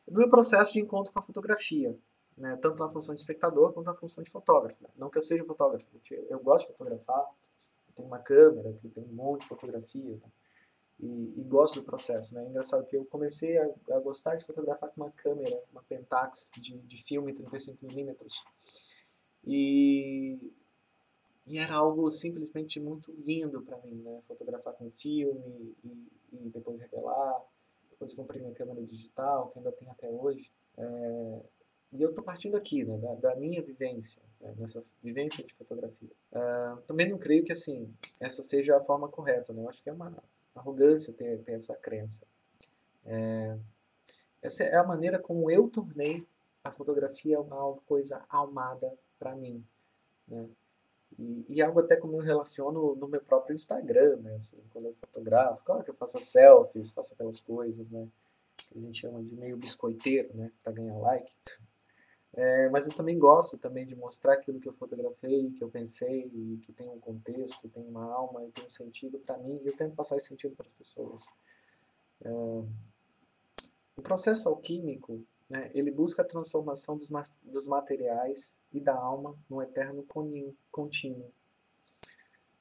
do 0.07 0.29
processo 0.31 0.75
de 0.75 0.81
encontro 0.81 1.13
com 1.13 1.19
a 1.19 1.23
fotografia, 1.23 1.99
né? 2.37 2.57
tanto 2.57 2.79
na 2.79 2.89
função 2.89 3.15
de 3.15 3.21
espectador 3.21 3.73
quanto 3.73 3.87
na 3.87 3.95
função 3.95 4.23
de 4.23 4.31
fotógrafo. 4.31 4.83
Né? 4.83 4.89
Não 4.97 5.11
que 5.11 5.19
eu 5.19 5.23
seja 5.23 5.45
fotógrafo, 5.45 5.87
eu 6.29 6.39
gosto 6.41 6.67
de 6.67 6.73
fotografar, 6.73 7.27
tenho 7.95 8.09
uma 8.09 8.19
câmera 8.19 8.73
que 8.75 8.89
tem 8.89 9.03
um 9.05 9.13
monte 9.13 9.41
de 9.43 9.49
fotografia, 9.49 10.17
né? 10.17 10.31
e, 11.01 11.41
e, 11.41 11.45
gosto 11.45 11.81
do 11.81 11.85
processo. 11.85 12.35
Né? 12.35 12.45
É 12.45 12.49
engraçado 12.49 12.87
que 12.87 12.97
eu 12.97 13.05
comecei 13.07 13.59
a, 13.59 13.69
a, 13.93 14.01
gostar 14.01 14.37
de 14.37 14.45
fotografar 14.45 14.91
com 14.91 15.03
uma 15.03 15.11
câmera, 15.11 15.63
uma 15.73 15.83
Pentax 15.83 16.51
de, 16.57 16.79
de 16.79 17.03
filme 17.03 17.33
35mm. 17.33 18.43
E, 19.45 20.53
e 21.47 21.59
era 21.59 21.77
algo 21.77 22.11
simplesmente 22.11 22.81
muito 22.81 23.13
lindo 23.13 23.63
para 23.63 23.79
mim, 23.79 24.03
né? 24.03 24.21
Fotografar 24.27 24.75
com 24.75 24.91
filme 24.91 25.77
e, 25.85 26.09
e, 26.33 26.51
depois 26.51 26.81
revelar. 26.81 27.41
Depois 27.97 28.13
comprei 28.13 28.43
minha 28.43 28.55
câmera 28.55 28.83
digital, 28.83 29.49
que 29.49 29.59
ainda 29.59 29.73
tem 29.73 29.89
até 29.89 30.09
hoje. 30.09 30.53
É, 30.77 31.41
e 31.93 32.03
eu 32.03 32.11
estou 32.11 32.23
partindo 32.23 32.57
aqui, 32.57 32.85
né, 32.85 32.99
da, 32.99 33.15
da 33.15 33.37
minha 33.37 33.63
vivência, 33.63 34.23
né, 34.41 34.55
nessa 34.59 34.83
vivência 35.03 35.43
de 35.45 35.55
fotografia. 35.55 36.11
Uh, 36.31 36.81
também 36.83 37.09
não 37.09 37.17
creio 37.17 37.43
que 37.43 37.53
assim 37.53 37.91
essa 38.21 38.43
seja 38.43 38.77
a 38.77 38.81
forma 38.81 39.09
correta, 39.09 39.53
né? 39.53 39.63
Eu 39.63 39.69
acho 39.69 39.83
que 39.83 39.89
é 39.89 39.93
uma 39.93 40.23
arrogância 40.55 41.15
ter, 41.15 41.39
ter 41.43 41.53
essa 41.53 41.75
crença. 41.75 42.27
É, 43.05 43.57
essa 44.43 44.65
é 44.65 44.77
a 44.77 44.85
maneira 44.85 45.19
como 45.19 45.51
eu 45.51 45.69
tornei 45.69 46.27
a 46.63 46.71
fotografia 46.71 47.41
uma 47.41 47.75
coisa 47.87 48.25
almada 48.29 48.93
para 49.19 49.35
mim, 49.35 49.65
né? 50.29 50.47
E, 51.19 51.47
e, 51.49 51.63
algo 51.63 51.81
até 51.81 51.97
como 51.97 52.17
eu 52.17 52.21
relaciono 52.21 52.95
no 52.95 53.09
meu 53.09 53.21
próprio 53.23 53.55
Instagram, 53.55 54.19
né? 54.19 54.35
Assim, 54.35 54.59
quando 54.71 54.87
eu 54.87 54.95
fotografo, 54.95 55.65
claro 55.65 55.83
que 55.83 55.91
eu 55.91 55.95
faço 55.95 56.21
selfies, 56.21 56.93
faço 56.93 57.15
aquelas 57.15 57.41
coisas, 57.41 57.89
né? 57.89 58.07
Que 58.57 58.79
a 58.79 58.81
gente 58.81 59.01
chama 59.01 59.23
de 59.23 59.35
meio 59.35 59.57
biscoiteiro, 59.57 60.37
né? 60.37 60.53
Para 60.63 60.73
ganhar 60.73 60.99
like. 60.99 61.33
É, 62.35 62.69
mas 62.69 62.87
eu 62.87 62.95
também 62.95 63.19
gosto 63.19 63.57
também 63.57 63.87
de 63.87 63.97
mostrar 63.97 64.35
aquilo 64.35 64.61
que 64.61 64.69
eu 64.69 64.73
fotografei, 64.73 65.51
que 65.53 65.65
eu 65.65 65.71
pensei, 65.71 66.31
que 66.63 66.71
tem 66.71 66.87
um 66.87 67.01
contexto, 67.01 67.59
que 67.63 67.69
tem 67.69 67.83
uma 67.83 68.13
alma 68.13 68.45
e 68.45 68.53
tem 68.53 68.65
um 68.65 68.69
sentido 68.69 69.19
para 69.19 69.39
mim, 69.39 69.59
e 69.65 69.67
eu 69.67 69.75
tento 69.75 69.95
passar 69.95 70.17
esse 70.17 70.29
sentido 70.29 70.55
para 70.55 70.67
as 70.67 70.73
pessoas. 70.73 71.25
É, 72.23 72.29
o 73.97 74.03
processo 74.03 74.51
alquímico, 74.51 75.25
né, 75.49 75.71
ele 75.75 75.91
busca 75.91 76.23
a 76.23 76.27
transformação 76.27 76.97
dos, 76.97 77.09
dos 77.43 77.67
materiais 77.67 78.59
e 78.73 78.81
da 78.81 78.95
alma 78.95 79.37
no 79.49 79.63
eterno 79.63 80.05
contínuo. 80.71 81.33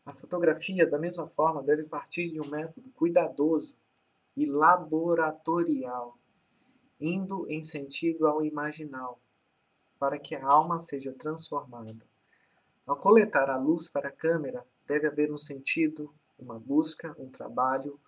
A 0.05 0.11
fotografia, 0.11 0.87
da 0.87 0.99
mesma 0.99 1.25
forma, 1.25 1.63
deve 1.63 1.83
partir 1.83 2.31
de 2.31 2.39
um 2.39 2.47
método 2.47 2.89
cuidadoso 2.91 3.75
e 4.37 4.45
laboratorial, 4.45 6.17
indo 6.99 7.49
em 7.49 7.63
sentido 7.63 8.27
ao 8.27 8.45
imaginal, 8.45 9.19
para 9.97 10.19
que 10.19 10.35
a 10.35 10.45
alma 10.45 10.79
seja 10.79 11.11
transformada. 11.13 12.05
Ao 12.85 12.95
coletar 12.95 13.49
a 13.49 13.57
luz 13.57 13.89
para 13.89 14.09
a 14.09 14.11
câmera, 14.11 14.63
deve 14.85 15.07
haver 15.07 15.31
um 15.31 15.37
sentido, 15.37 16.13
uma 16.37 16.59
busca, 16.59 17.15
um 17.17 17.29
trabalho, 17.29 17.99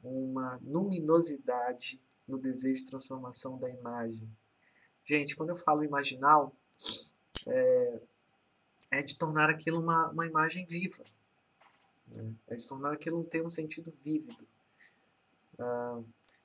uma 0.00 0.60
luminosidade 0.62 2.00
no 2.26 2.38
desejo 2.38 2.84
de 2.84 2.90
transformação 2.90 3.58
da 3.58 3.68
imagem. 3.68 4.28
Gente, 5.04 5.34
quando 5.36 5.50
eu 5.50 5.56
falo 5.56 5.84
imaginal, 5.84 6.54
é, 7.46 8.00
é 8.90 9.02
de 9.02 9.16
tornar 9.18 9.50
aquilo 9.50 9.80
uma, 9.80 10.08
uma 10.10 10.26
imagem 10.26 10.64
viva. 10.64 11.04
Né? 12.08 12.32
É 12.48 12.56
de 12.56 12.66
tornar 12.66 12.92
aquilo 12.92 13.24
ter 13.24 13.44
um 13.44 13.50
sentido 13.50 13.92
vívido. 14.00 14.46
Ah, 15.58 16.00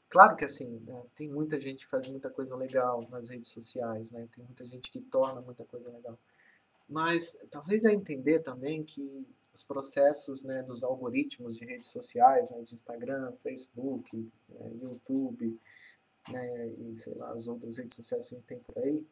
Claro 0.10 0.36
que 0.38 0.46
assim, 0.46 0.80
né, 0.86 1.04
tem 1.16 1.30
muita 1.30 1.60
gente 1.60 1.84
que 1.84 1.92
faz 1.92 2.08
muita 2.08 2.30
coisa 2.30 2.56
legal 2.56 3.06
nas 3.10 3.28
redes 3.30 3.52
sociais, 3.52 4.10
né? 4.12 4.28
Tem 4.34 4.44
muita 4.44 4.66
gente 4.66 4.90
que 4.90 5.02
torna 5.02 5.42
muita 5.42 5.66
coisa 5.66 5.92
legal. 5.92 6.18
Mas 6.88 7.38
talvez 7.52 7.84
é 7.84 7.92
entender 7.92 8.40
também 8.40 8.84
que 8.84 9.28
os 9.58 9.64
processos 9.64 10.44
né, 10.44 10.62
dos 10.62 10.84
algoritmos 10.84 11.58
de 11.58 11.66
redes 11.66 11.90
sociais, 11.90 12.52
né, 12.52 12.62
de 12.62 12.76
Instagram, 12.76 13.32
Facebook, 13.38 14.16
né, 14.50 14.72
YouTube, 14.80 15.60
né, 16.30 16.68
e 16.68 16.96
sei 16.96 17.16
lá, 17.16 17.32
as 17.32 17.48
outras 17.48 17.78
redes 17.78 17.96
sociais 17.96 18.28
que 18.28 18.36
a 18.36 18.38
gente 18.38 18.48
tem 18.48 18.60
por 18.60 18.78
aí, 18.78 19.04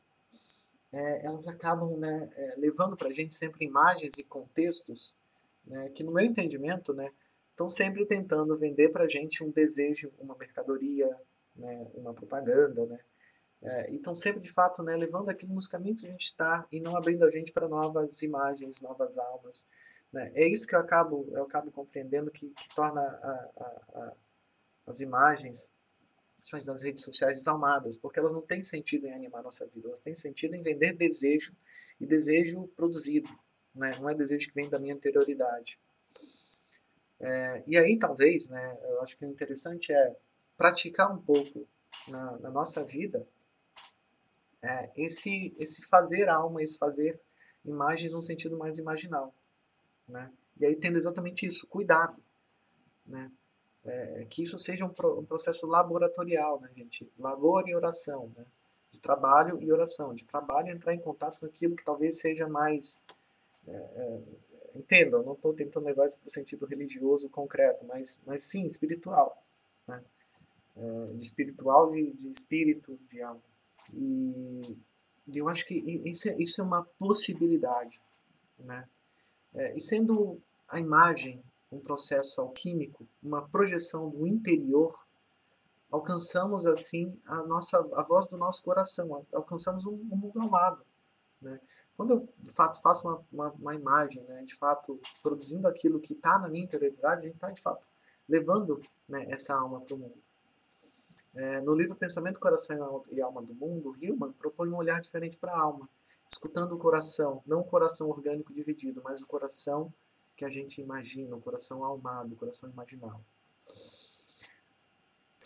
é, 0.94 1.26
elas 1.26 1.48
acabam 1.48 1.98
né, 1.98 2.30
é, 2.36 2.56
levando 2.58 2.96
para 2.96 3.08
a 3.08 3.12
gente 3.12 3.34
sempre 3.34 3.66
imagens 3.66 4.20
e 4.20 4.24
contextos 4.24 5.18
né, 5.66 5.90
que, 5.90 6.04
no 6.04 6.12
meu 6.12 6.24
entendimento, 6.24 6.94
né, 6.94 7.12
estão 7.50 7.68
sempre 7.68 8.06
tentando 8.06 8.56
vender 8.56 8.90
para 8.90 9.06
a 9.06 9.08
gente 9.08 9.44
um 9.44 9.50
desejo, 9.50 10.12
uma 10.20 10.38
mercadoria, 10.38 11.10
né, 11.56 11.88
uma 11.96 12.14
propaganda, 12.14 12.86
né? 12.86 13.00
É, 13.62 13.90
e 13.90 13.96
estão 13.96 14.14
sempre, 14.14 14.42
de 14.42 14.52
fato, 14.52 14.84
né, 14.84 14.96
levando 14.96 15.30
aquilo 15.30 15.56
nos 15.56 15.66
caminhos 15.66 16.02
que 16.02 16.08
a 16.08 16.12
gente 16.12 16.26
está 16.26 16.68
e 16.72 16.80
não 16.80 16.96
abrindo 16.96 17.24
a 17.24 17.32
gente 17.32 17.52
para 17.52 17.68
novas 17.68 18.22
imagens, 18.22 18.80
novas 18.80 19.18
almas. 19.18 19.68
Né? 20.16 20.32
É 20.34 20.48
isso 20.48 20.66
que 20.66 20.74
eu 20.74 20.80
acabo, 20.80 21.28
eu 21.34 21.44
acabo 21.44 21.70
compreendendo 21.70 22.32
que, 22.32 22.48
que 22.48 22.74
torna 22.74 23.02
a, 23.02 23.52
a, 23.58 24.00
a, 24.00 24.14
as 24.88 25.02
imagens 25.02 25.74
das 26.64 26.82
redes 26.82 27.04
sociais 27.04 27.38
desalmadas, 27.38 27.98
porque 27.98 28.18
elas 28.18 28.32
não 28.32 28.42
têm 28.42 28.64
sentido 28.64 29.08
em 29.08 29.14
animar 29.14 29.44
nossa 29.44 29.68
vida, 29.68 29.88
elas 29.88 30.00
têm 30.00 30.16
sentido 30.16 30.56
em 30.56 30.62
vender 30.62 30.94
desejo 30.94 31.54
e 32.00 32.06
desejo 32.06 32.66
produzido, 32.78 33.28
né? 33.74 33.98
não 34.00 34.10
é 34.10 34.16
desejo 34.16 34.48
que 34.48 34.56
vem 34.56 34.70
da 34.70 34.80
minha 34.80 34.94
interioridade. 34.94 35.78
É, 37.20 37.64
e 37.68 37.78
aí, 37.78 38.00
talvez, 38.00 38.48
né, 38.48 38.78
eu 38.84 39.02
acho 39.02 39.18
que 39.18 39.26
o 39.26 39.30
interessante 39.30 39.92
é 39.92 40.16
praticar 40.56 41.12
um 41.12 41.22
pouco 41.22 41.68
na, 42.08 42.38
na 42.38 42.52
nossa 42.52 42.86
vida 42.86 43.28
é, 44.62 44.92
esse, 44.96 45.54
esse 45.60 45.88
fazer 45.88 46.30
alma, 46.30 46.64
esse 46.64 46.78
fazer 46.78 47.20
imagens 47.66 48.14
num 48.14 48.22
sentido 48.22 48.58
mais 48.58 48.78
imaginal. 48.78 49.36
Né? 50.08 50.32
E 50.60 50.66
aí 50.66 50.76
tendo 50.76 50.98
exatamente 50.98 51.46
isso, 51.46 51.68
cuidado. 51.68 52.22
Né? 53.06 53.32
É, 53.84 54.26
que 54.30 54.42
isso 54.42 54.58
seja 54.58 54.86
um, 54.86 54.90
pro, 54.90 55.20
um, 55.20 55.26
processo 55.26 55.68
laboratorial, 55.68 56.60
né, 56.60 56.72
gente? 56.76 57.08
Labor 57.20 57.68
e 57.68 57.76
oração, 57.76 58.32
né? 58.36 58.46
De 58.90 59.00
trabalho 59.00 59.62
e 59.62 59.72
oração. 59.72 60.14
De 60.14 60.26
trabalho 60.26 60.70
entrar 60.70 60.94
em 60.94 61.00
contato 61.00 61.40
com 61.40 61.46
aquilo 61.46 61.76
que 61.76 61.84
talvez 61.84 62.20
seja 62.20 62.48
mais... 62.48 63.04
É, 63.68 63.72
é, 63.72 64.22
entendam, 64.76 65.24
não 65.24 65.34
estou 65.34 65.54
tentando 65.54 65.86
levar 65.86 66.06
isso 66.06 66.20
para 66.20 66.28
o 66.28 66.32
sentido 66.32 66.66
religioso 66.66 67.30
concreto, 67.30 67.86
mas, 67.86 68.22
mas 68.26 68.44
sim, 68.44 68.66
espiritual. 68.66 69.42
Né? 69.88 70.04
É, 70.76 71.14
de 71.14 71.22
espiritual 71.22 71.96
e 71.96 72.12
de 72.12 72.30
espírito, 72.30 73.00
de 73.08 73.22
alma. 73.22 73.42
E 73.94 74.78
eu 75.34 75.48
acho 75.48 75.66
que 75.66 75.76
isso 76.06 76.30
é, 76.30 76.36
isso 76.38 76.62
é 76.62 76.64
uma 76.64 76.84
possibilidade. 76.84 78.02
Né? 78.60 78.88
É, 79.56 79.76
e 79.76 79.80
sendo 79.80 80.42
a 80.68 80.80
imagem 80.80 81.44
um 81.72 81.80
processo 81.80 82.42
alquímico, 82.42 83.08
uma 83.24 83.48
projeção 83.48 84.10
do 84.10 84.28
interior, 84.28 84.98
alcançamos 85.92 86.66
assim 86.66 87.18
a 87.26 87.44
nossa 87.44 87.80
a 87.94 88.04
voz 88.04 88.28
do 88.28 88.38
nosso 88.38 88.64
coração, 88.64 89.26
alcançamos 89.34 89.86
um, 89.86 89.94
um 89.94 90.16
mundo 90.16 90.40
amado. 90.42 90.86
Né? 91.42 91.60
Quando 91.96 92.14
eu 92.14 92.30
de 92.40 92.52
fato 92.52 92.82
faço 92.82 93.08
uma, 93.08 93.26
uma, 93.32 93.52
uma 93.54 93.76
imagem, 93.76 94.24
né, 94.24 94.44
de 94.44 94.56
fato 94.56 95.00
produzindo 95.24 95.68
aquilo 95.68 96.00
que 96.00 96.14
está 96.14 96.38
na 96.38 96.50
minha 96.50 96.64
interioridade, 96.64 97.22
a 97.22 97.24
gente 97.24 97.36
está 97.36 97.52
de 97.52 97.62
fato 97.62 97.88
levando 98.28 98.82
né, 99.08 99.26
essa 99.30 99.56
alma 99.56 99.80
para 99.82 99.96
o 99.96 99.98
mundo. 99.98 100.26
É, 101.34 101.62
no 101.62 101.74
livro 101.74 101.96
Pensamento, 101.96 102.40
Coração 102.40 103.04
e 103.12 103.22
Alma 103.22 103.42
do 103.42 103.54
Mundo, 103.54 103.96
Hillman 104.02 104.32
propõe 104.34 104.70
um 104.70 104.78
olhar 104.78 105.02
diferente 105.02 105.38
para 105.38 105.52
a 105.52 105.60
alma, 105.60 105.88
escutando 106.30 106.74
o 106.74 106.78
coração, 106.78 107.42
não 107.46 107.62
o 107.62 107.66
coração 107.66 108.10
orgânico 108.10 108.54
dividido, 108.54 109.02
mas 109.04 109.22
o 109.22 109.28
coração 109.28 109.94
que 110.36 110.44
a 110.44 110.50
gente 110.50 110.82
imagina, 110.82 111.36
o 111.36 111.42
coração 111.42 111.84
almado, 111.84 112.34
o 112.34 112.38
coração 112.38 112.70
imaginal. 112.70 113.22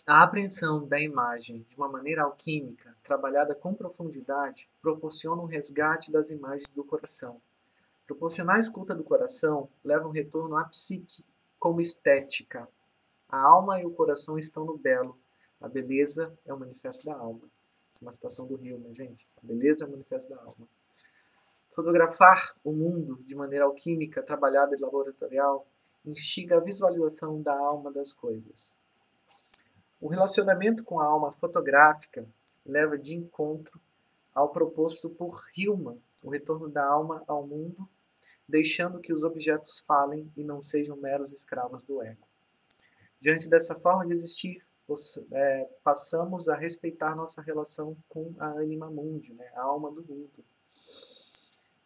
A 0.06 0.22
apreensão 0.22 0.86
da 0.88 1.00
imagem 1.00 1.62
de 1.68 1.76
uma 1.76 1.88
maneira 1.88 2.22
alquímica, 2.22 2.96
trabalhada 3.02 3.54
com 3.54 3.74
profundidade, 3.74 4.68
proporciona 4.82 5.40
um 5.40 5.46
resgate 5.46 6.10
das 6.10 6.30
imagens 6.30 6.70
do 6.70 6.82
coração. 6.82 7.40
Proporcionar 8.06 8.56
a 8.56 8.60
escuta 8.60 8.94
do 8.94 9.04
coração 9.04 9.68
leva 9.84 10.08
um 10.08 10.10
retorno 10.10 10.56
à 10.56 10.64
psique 10.64 11.24
como 11.58 11.80
estética. 11.80 12.68
A 13.28 13.38
alma 13.38 13.80
e 13.80 13.86
o 13.86 13.92
coração 13.92 14.36
estão 14.36 14.64
no 14.64 14.76
belo, 14.76 15.16
a 15.60 15.68
beleza 15.68 16.36
é 16.44 16.52
o 16.52 16.58
manifesto 16.58 17.04
da 17.04 17.14
alma. 17.14 17.49
Uma 18.00 18.10
citação 18.10 18.46
do 18.46 18.56
Rio, 18.56 18.78
né, 18.78 18.94
gente? 18.94 19.28
A 19.36 19.46
beleza 19.46 19.84
é 19.84 19.86
o 19.86 19.90
manifesto 19.90 20.30
da 20.30 20.40
alma. 20.40 20.66
Fotografar 21.70 22.56
o 22.64 22.72
mundo 22.72 23.22
de 23.24 23.34
maneira 23.34 23.64
alquímica, 23.64 24.22
trabalhada 24.22 24.74
e 24.74 24.80
laboratorial, 24.80 25.66
instiga 26.04 26.56
a 26.56 26.60
visualização 26.60 27.42
da 27.42 27.56
alma 27.56 27.92
das 27.92 28.12
coisas. 28.12 28.78
O 30.00 30.08
relacionamento 30.08 30.82
com 30.82 30.98
a 30.98 31.04
alma 31.04 31.30
fotográfica 31.30 32.26
leva 32.64 32.98
de 32.98 33.14
encontro 33.14 33.80
ao 34.34 34.50
proposto 34.50 35.10
por 35.10 35.46
Hillman, 35.54 36.00
o 36.22 36.30
retorno 36.30 36.68
da 36.68 36.86
alma 36.86 37.22
ao 37.26 37.46
mundo, 37.46 37.88
deixando 38.48 39.00
que 39.00 39.12
os 39.12 39.22
objetos 39.22 39.80
falem 39.80 40.32
e 40.36 40.42
não 40.42 40.62
sejam 40.62 40.96
meros 40.96 41.32
escravos 41.32 41.82
do 41.82 42.02
ego. 42.02 42.26
Diante 43.18 43.48
dessa 43.48 43.74
forma 43.74 44.06
de 44.06 44.12
existir, 44.12 44.64
é, 45.32 45.68
passamos 45.82 46.48
a 46.48 46.56
respeitar 46.56 47.14
nossa 47.14 47.42
relação 47.42 47.96
com 48.08 48.34
a 48.38 48.48
anima 48.50 48.90
mundi, 48.90 49.32
né, 49.34 49.50
a 49.54 49.62
alma 49.62 49.90
do 49.90 50.02
mundo. 50.02 50.44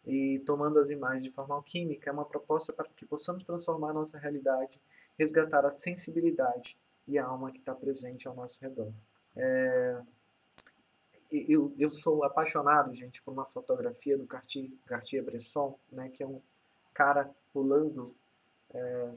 E 0.05 0.39
tomando 0.45 0.79
as 0.79 0.89
imagens 0.89 1.23
de 1.23 1.31
forma 1.31 1.55
alquímica, 1.55 2.09
é 2.09 2.13
uma 2.13 2.25
proposta 2.25 2.71
para 2.71 2.87
que 2.89 3.05
possamos 3.05 3.43
transformar 3.43 3.93
nossa 3.93 4.19
realidade, 4.19 4.79
resgatar 5.17 5.65
a 5.65 5.71
sensibilidade 5.71 6.77
e 7.07 7.17
a 7.17 7.25
alma 7.25 7.51
que 7.51 7.59
está 7.59 7.73
presente 7.73 8.27
ao 8.27 8.35
nosso 8.35 8.59
redor. 8.61 8.91
É, 9.35 10.01
eu, 11.31 11.73
eu 11.77 11.89
sou 11.89 12.23
apaixonado, 12.23 12.93
gente, 12.93 13.21
por 13.21 13.31
uma 13.31 13.45
fotografia 13.45 14.17
do 14.17 14.25
Cartier, 14.25 14.69
Cartier-Bresson, 14.85 15.77
né, 15.91 16.09
que 16.09 16.21
é 16.21 16.27
um 16.27 16.41
cara 16.93 17.29
pulando 17.51 18.15
é, 18.73 19.11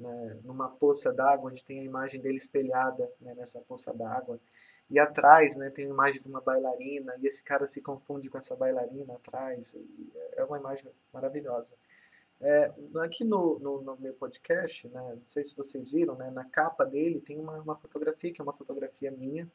né, 0.00 0.38
numa 0.44 0.68
poça 0.68 1.12
d'água, 1.12 1.50
onde 1.50 1.64
tem 1.64 1.80
a 1.80 1.84
imagem 1.84 2.20
dele 2.20 2.36
espelhada 2.36 3.10
né, 3.20 3.34
nessa 3.34 3.60
poça 3.60 3.92
d'água. 3.92 4.38
E 4.90 4.98
atrás 4.98 5.56
né, 5.56 5.70
tem 5.70 5.86
a 5.86 5.90
imagem 5.90 6.22
de 6.22 6.28
uma 6.28 6.40
bailarina, 6.40 7.14
e 7.20 7.26
esse 7.26 7.42
cara 7.44 7.66
se 7.66 7.82
confunde 7.82 8.30
com 8.30 8.38
essa 8.38 8.56
bailarina 8.56 9.14
atrás. 9.14 9.76
é 10.36 10.44
uma 10.44 10.58
imagem 10.58 10.90
maravilhosa. 11.12 11.74
É, 12.40 12.72
aqui 13.02 13.24
no, 13.24 13.58
no, 13.58 13.82
no, 13.82 13.96
meu 13.96 14.14
podcast, 14.14 14.86
né, 14.88 15.00
não 15.16 15.26
sei 15.26 15.42
se 15.42 15.56
vocês 15.56 15.90
viram, 15.90 16.14
né, 16.14 16.30
na 16.30 16.44
capa 16.44 16.84
dele 16.84 17.20
tem 17.20 17.36
uma, 17.36 17.58
uma 17.60 17.74
fotografia, 17.74 18.32
que 18.32 18.40
é 18.40 18.44
uma 18.44 18.52
fotografia 18.52 19.10
minha, 19.10 19.50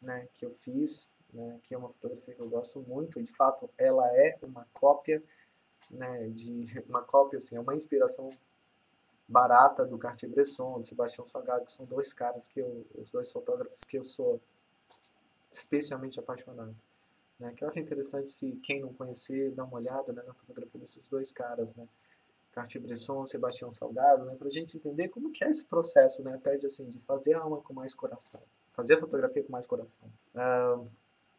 né, 0.00 0.28
que 0.32 0.46
eu 0.46 0.50
fiz, 0.50 1.12
né, 1.32 1.58
que 1.60 1.74
é 1.74 1.78
uma 1.78 1.88
fotografia 1.88 2.32
que 2.32 2.40
eu 2.40 2.48
gosto 2.48 2.80
muito, 2.82 3.18
e 3.18 3.24
de 3.24 3.32
fato 3.32 3.68
ela 3.76 4.06
é 4.16 4.38
uma 4.42 4.64
cópia, 4.72 5.20
né, 5.90 6.28
de 6.28 6.62
uma 6.88 7.02
cópia, 7.02 7.38
assim, 7.38 7.56
é 7.56 7.60
uma 7.60 7.74
inspiração 7.74 8.30
Barata, 9.30 9.86
do 9.86 9.96
Cartier-Bresson, 9.96 10.80
de 10.80 10.88
Sebastião 10.88 11.24
Salgado, 11.24 11.64
que 11.64 11.70
são 11.70 11.86
dois 11.86 12.12
caras 12.12 12.48
que 12.48 12.60
eu, 12.60 12.84
os 12.96 13.12
dois 13.12 13.30
fotógrafos 13.30 13.78
que 13.84 13.96
eu 13.96 14.02
sou 14.02 14.40
especialmente 15.48 16.18
apaixonado. 16.18 16.74
Né? 17.38 17.52
Que 17.56 17.62
eu 17.62 17.68
acho 17.68 17.78
interessante 17.78 18.28
se 18.28 18.50
quem 18.56 18.80
não 18.80 18.92
conhecer, 18.92 19.52
dar 19.52 19.64
uma 19.64 19.76
olhada 19.76 20.12
né, 20.12 20.20
na 20.26 20.34
fotografia 20.34 20.80
desses 20.80 21.08
dois 21.08 21.30
caras, 21.30 21.76
né? 21.76 21.86
Cartier-Bresson, 22.52 23.24
Sebastião 23.26 23.70
Salgado, 23.70 24.24
né? 24.24 24.34
Para 24.34 24.48
a 24.48 24.50
gente 24.50 24.76
entender 24.76 25.08
como 25.08 25.30
que 25.30 25.44
é 25.44 25.48
esse 25.48 25.68
processo, 25.68 26.24
né? 26.24 26.34
Até 26.34 26.56
de, 26.56 26.66
assim, 26.66 26.90
de 26.90 26.98
fazer 26.98 27.34
a 27.34 27.40
alma 27.40 27.60
com 27.60 27.72
mais 27.72 27.94
coração, 27.94 28.42
fazer 28.72 28.94
a 28.94 28.98
fotografia 28.98 29.44
com 29.44 29.52
mais 29.52 29.64
coração. 29.64 30.08
Uh, 30.34 30.90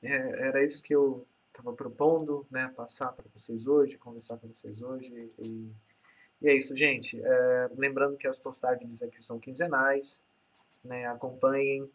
é, 0.01 0.47
era 0.47 0.63
isso 0.63 0.81
que 0.81 0.95
eu 0.95 1.27
estava 1.49 1.73
propondo, 1.73 2.47
né? 2.49 2.69
Passar 2.69 3.11
para 3.11 3.25
vocês 3.35 3.67
hoje, 3.67 3.97
conversar 3.97 4.37
com 4.37 4.47
vocês 4.47 4.81
hoje 4.81 5.29
e 5.37 5.69
e 6.41 6.49
é 6.49 6.55
isso, 6.55 6.75
gente. 6.75 7.21
É, 7.23 7.69
lembrando 7.77 8.17
que 8.17 8.27
as 8.27 8.39
postagens 8.39 9.01
aqui 9.01 9.23
são 9.23 9.39
quinzenais, 9.39 10.25
né? 10.83 11.05
Acompanhem. 11.05 11.89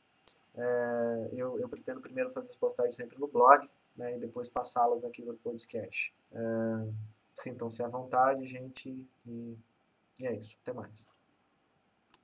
É, 0.54 1.28
eu, 1.32 1.58
eu, 1.58 1.68
pretendo 1.68 2.00
primeiro 2.00 2.30
fazer 2.30 2.50
as 2.50 2.56
postagens 2.56 2.94
sempre 2.94 3.18
no 3.18 3.26
blog, 3.26 3.68
né? 3.96 4.16
E 4.16 4.20
depois 4.20 4.48
passá-las 4.48 5.04
aqui 5.04 5.22
no 5.22 5.34
podcast. 5.34 6.14
É, 6.32 6.38
Sintam-se 7.34 7.82
à 7.82 7.88
vontade, 7.88 8.46
gente. 8.46 8.88
E, 9.26 9.56
e 10.20 10.26
é 10.26 10.34
isso. 10.34 10.56
Até 10.62 10.72
mais. 10.72 11.15